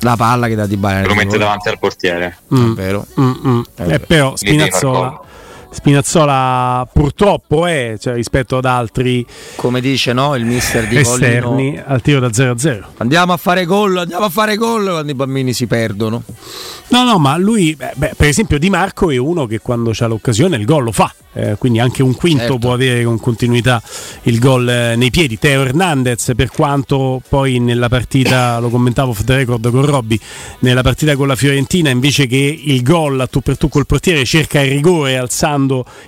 La 0.00 0.16
palla 0.16 0.46
che 0.46 0.54
dà 0.54 0.66
di 0.66 0.76
Bayern 0.76 1.08
lo 1.08 1.14
mette 1.14 1.38
davanti 1.38 1.68
al 1.68 1.78
portiere 1.78 2.38
mm. 2.54 2.70
è 2.70 2.74
vero, 2.74 3.06
mm, 3.20 3.32
mm. 3.46 3.60
È 3.74 3.92
eh, 3.92 4.00
però 4.00 4.36
Spinazzola 4.36 5.20
Spinazzola 5.70 6.88
purtroppo 6.92 7.66
è 7.66 7.96
cioè, 7.98 8.14
rispetto 8.14 8.56
ad 8.56 8.64
altri 8.64 9.24
come 9.56 9.80
dice 9.80 10.12
no, 10.12 10.34
il 10.34 10.44
mister 10.44 10.86
di 10.88 10.96
esterni 10.96 11.40
Collino, 11.40 11.82
al 11.86 12.02
tiro 12.02 12.20
da 12.20 12.28
0-0 12.28 12.82
andiamo 12.96 13.32
a 13.32 13.36
fare 13.36 13.64
gol 13.64 13.98
andiamo 13.98 14.24
a 14.24 14.30
fare 14.30 14.56
gol 14.56 14.84
quando 14.84 15.10
i 15.10 15.14
bambini 15.14 15.52
si 15.52 15.66
perdono 15.66 16.22
no 16.88 17.04
no 17.04 17.18
ma 17.18 17.36
lui 17.36 17.76
beh, 17.76 18.14
per 18.16 18.28
esempio 18.28 18.58
Di 18.58 18.70
Marco 18.70 19.10
è 19.10 19.16
uno 19.16 19.46
che 19.46 19.60
quando 19.60 19.92
ha 19.96 20.06
l'occasione 20.06 20.56
il 20.56 20.64
gol 20.64 20.84
lo 20.84 20.92
fa 20.92 21.12
eh, 21.34 21.56
quindi 21.56 21.78
anche 21.78 22.02
un 22.02 22.14
quinto 22.14 22.40
certo. 22.40 22.58
può 22.58 22.72
avere 22.72 23.04
con 23.04 23.20
continuità 23.20 23.80
il 24.22 24.38
gol 24.38 24.68
eh, 24.68 24.96
nei 24.96 25.10
piedi. 25.10 25.38
Teo 25.38 25.62
Hernandez, 25.62 26.32
per 26.34 26.50
quanto 26.50 27.22
poi 27.28 27.60
nella 27.60 27.88
partita, 27.88 28.58
lo 28.58 28.70
commentavo 28.70 29.10
off 29.10 29.22
the 29.24 29.36
record 29.36 29.70
con 29.70 29.84
Robby, 29.84 30.18
nella 30.60 30.82
partita 30.82 31.14
con 31.14 31.28
la 31.28 31.36
Fiorentina, 31.36 31.90
invece 31.90 32.26
che 32.26 32.60
il 32.64 32.82
gol 32.82 33.20
a 33.20 33.26
tu 33.26 33.40
per 33.40 33.56
tu 33.56 33.68
col 33.68 33.86
portiere, 33.86 34.24
cerca 34.24 34.60
il 34.60 34.70
rigore 34.70 35.16
alzando 35.16 35.57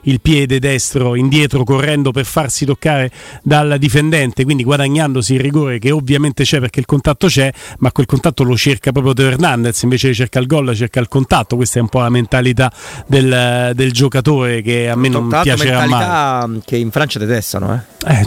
il 0.03 0.21
piede 0.21 0.59
destro 0.59 1.15
indietro, 1.15 1.65
correndo 1.65 2.11
per 2.11 2.25
farsi 2.25 2.65
toccare 2.65 3.11
dal 3.43 3.77
difendente, 3.79 4.45
quindi 4.45 4.65
guadagnandosi 4.65 5.35
il 5.35 5.41
rigore 5.41 5.79
che 5.79 5.91
ovviamente 5.91 6.45
c'è 6.45 6.61
perché 6.61 6.81
il 6.81 6.87
contatto 6.87 7.27
c'è, 7.27 7.53
ma 7.79 7.93
quel 7.93 8.07
contatto 8.07 8.43
lo 8.43 8.57
cerca 8.57 8.93
proprio 8.93 9.13
Teo 9.15 9.29
Hernandez, 9.29 9.83
invece 9.83 10.09
di 10.09 10.15
cercare 10.15 10.45
il 10.45 10.51
gol, 10.51 10.75
cerca 10.75 11.01
il 11.01 11.09
contatto. 11.09 11.57
Questa 11.57 11.79
è 11.79 11.83
un 11.83 11.89
po' 11.89 12.01
la 12.01 12.11
mentalità 12.11 12.73
del, 13.07 13.73
del 13.75 13.93
giocatore 13.93 14.63
che 14.63 14.89
a 14.89 14.97
me 14.97 15.09
non 15.09 15.29
piacerà 15.29 15.87
mai. 15.87 16.61
che 16.65 16.77
in 16.77 16.91
Francia 16.91 17.19
detestano, 17.19 17.75
eh. 18.07 18.21
eh 18.21 18.27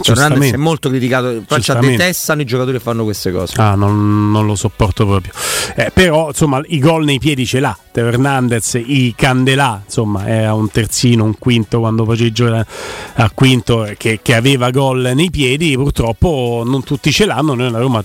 è 0.50 0.56
molto 0.56 0.88
criticato. 0.88 1.30
In 1.30 1.44
Francia 1.46 1.74
detestano 1.74 2.42
i 2.42 2.44
giocatori 2.44 2.78
che 2.78 2.82
fanno 2.82 3.04
queste 3.04 3.32
cose. 3.32 3.54
Ah, 3.60 3.74
non, 3.74 4.30
non 4.30 4.46
lo 4.46 4.54
sopporto 4.54 5.06
proprio. 5.06 5.32
Eh, 5.74 5.90
però, 5.92 6.28
insomma, 6.28 6.60
i 6.66 6.78
gol 6.78 7.04
nei 7.04 7.18
piedi 7.18 7.46
ce 7.46 7.60
l'ha 7.60 7.76
Teo 7.94 8.08
Hernandez, 8.08 8.74
i 8.74 9.14
Candelà, 9.16 9.80
insomma 9.84 10.26
era 10.26 10.52
un 10.52 10.68
terzino, 10.68 11.22
un 11.22 11.38
quinto 11.38 11.78
quando 11.78 12.04
facevi 12.04 12.32
giocare 12.32 12.66
a 13.14 13.30
quinto 13.32 13.88
che, 13.96 14.18
che 14.20 14.34
aveva 14.34 14.70
gol 14.70 15.12
nei 15.14 15.30
piedi, 15.30 15.76
purtroppo 15.76 16.64
non 16.66 16.82
tutti 16.82 17.12
ce 17.12 17.24
l'hanno, 17.24 17.54
noi 17.54 17.70
la 17.70 17.78
Roma 17.78 18.04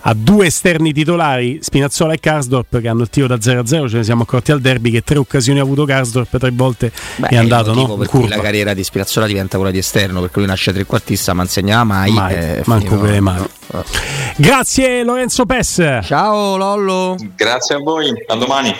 ha 0.00 0.12
due 0.12 0.46
esterni 0.46 0.92
titolari, 0.92 1.60
Spinazzola 1.62 2.14
e 2.14 2.18
Karsdorp, 2.18 2.80
che 2.80 2.88
hanno 2.88 3.02
il 3.02 3.10
tiro 3.10 3.28
da 3.28 3.36
0-0. 3.36 3.88
Ce 3.88 3.96
ne 3.98 4.02
siamo 4.02 4.22
accorti 4.22 4.50
al 4.50 4.60
derby 4.60 4.90
che 4.90 5.02
tre 5.02 5.18
occasioni 5.18 5.60
ha 5.60 5.62
avuto 5.62 5.84
Karsdorp, 5.84 6.36
tre 6.36 6.50
volte 6.50 6.90
Beh, 7.16 7.28
è 7.28 7.36
andato. 7.36 7.72
no? 7.72 7.96
per 7.96 8.08
cui 8.08 8.26
la 8.26 8.40
carriera 8.40 8.74
di 8.74 8.82
Spinazzola 8.82 9.26
diventa 9.26 9.56
quella 9.56 9.70
di 9.70 9.78
esterno, 9.78 10.20
perché 10.20 10.40
lui 10.40 10.48
nasce 10.48 10.72
trequartista, 10.72 11.32
ma 11.32 11.42
insegnava 11.42 11.84
mai. 11.84 12.10
mai 12.10 12.34
eh, 12.34 12.62
manco 12.64 12.98
per 12.98 13.10
le 13.10 13.20
mani. 13.20 13.46
Grazie 14.36 15.04
Lorenzo 15.04 15.46
Pes. 15.46 16.00
Ciao 16.02 16.56
Lollo. 16.56 17.14
Grazie 17.36 17.76
a 17.76 17.78
voi, 17.78 18.12
a 18.26 18.34
domani. 18.34 18.74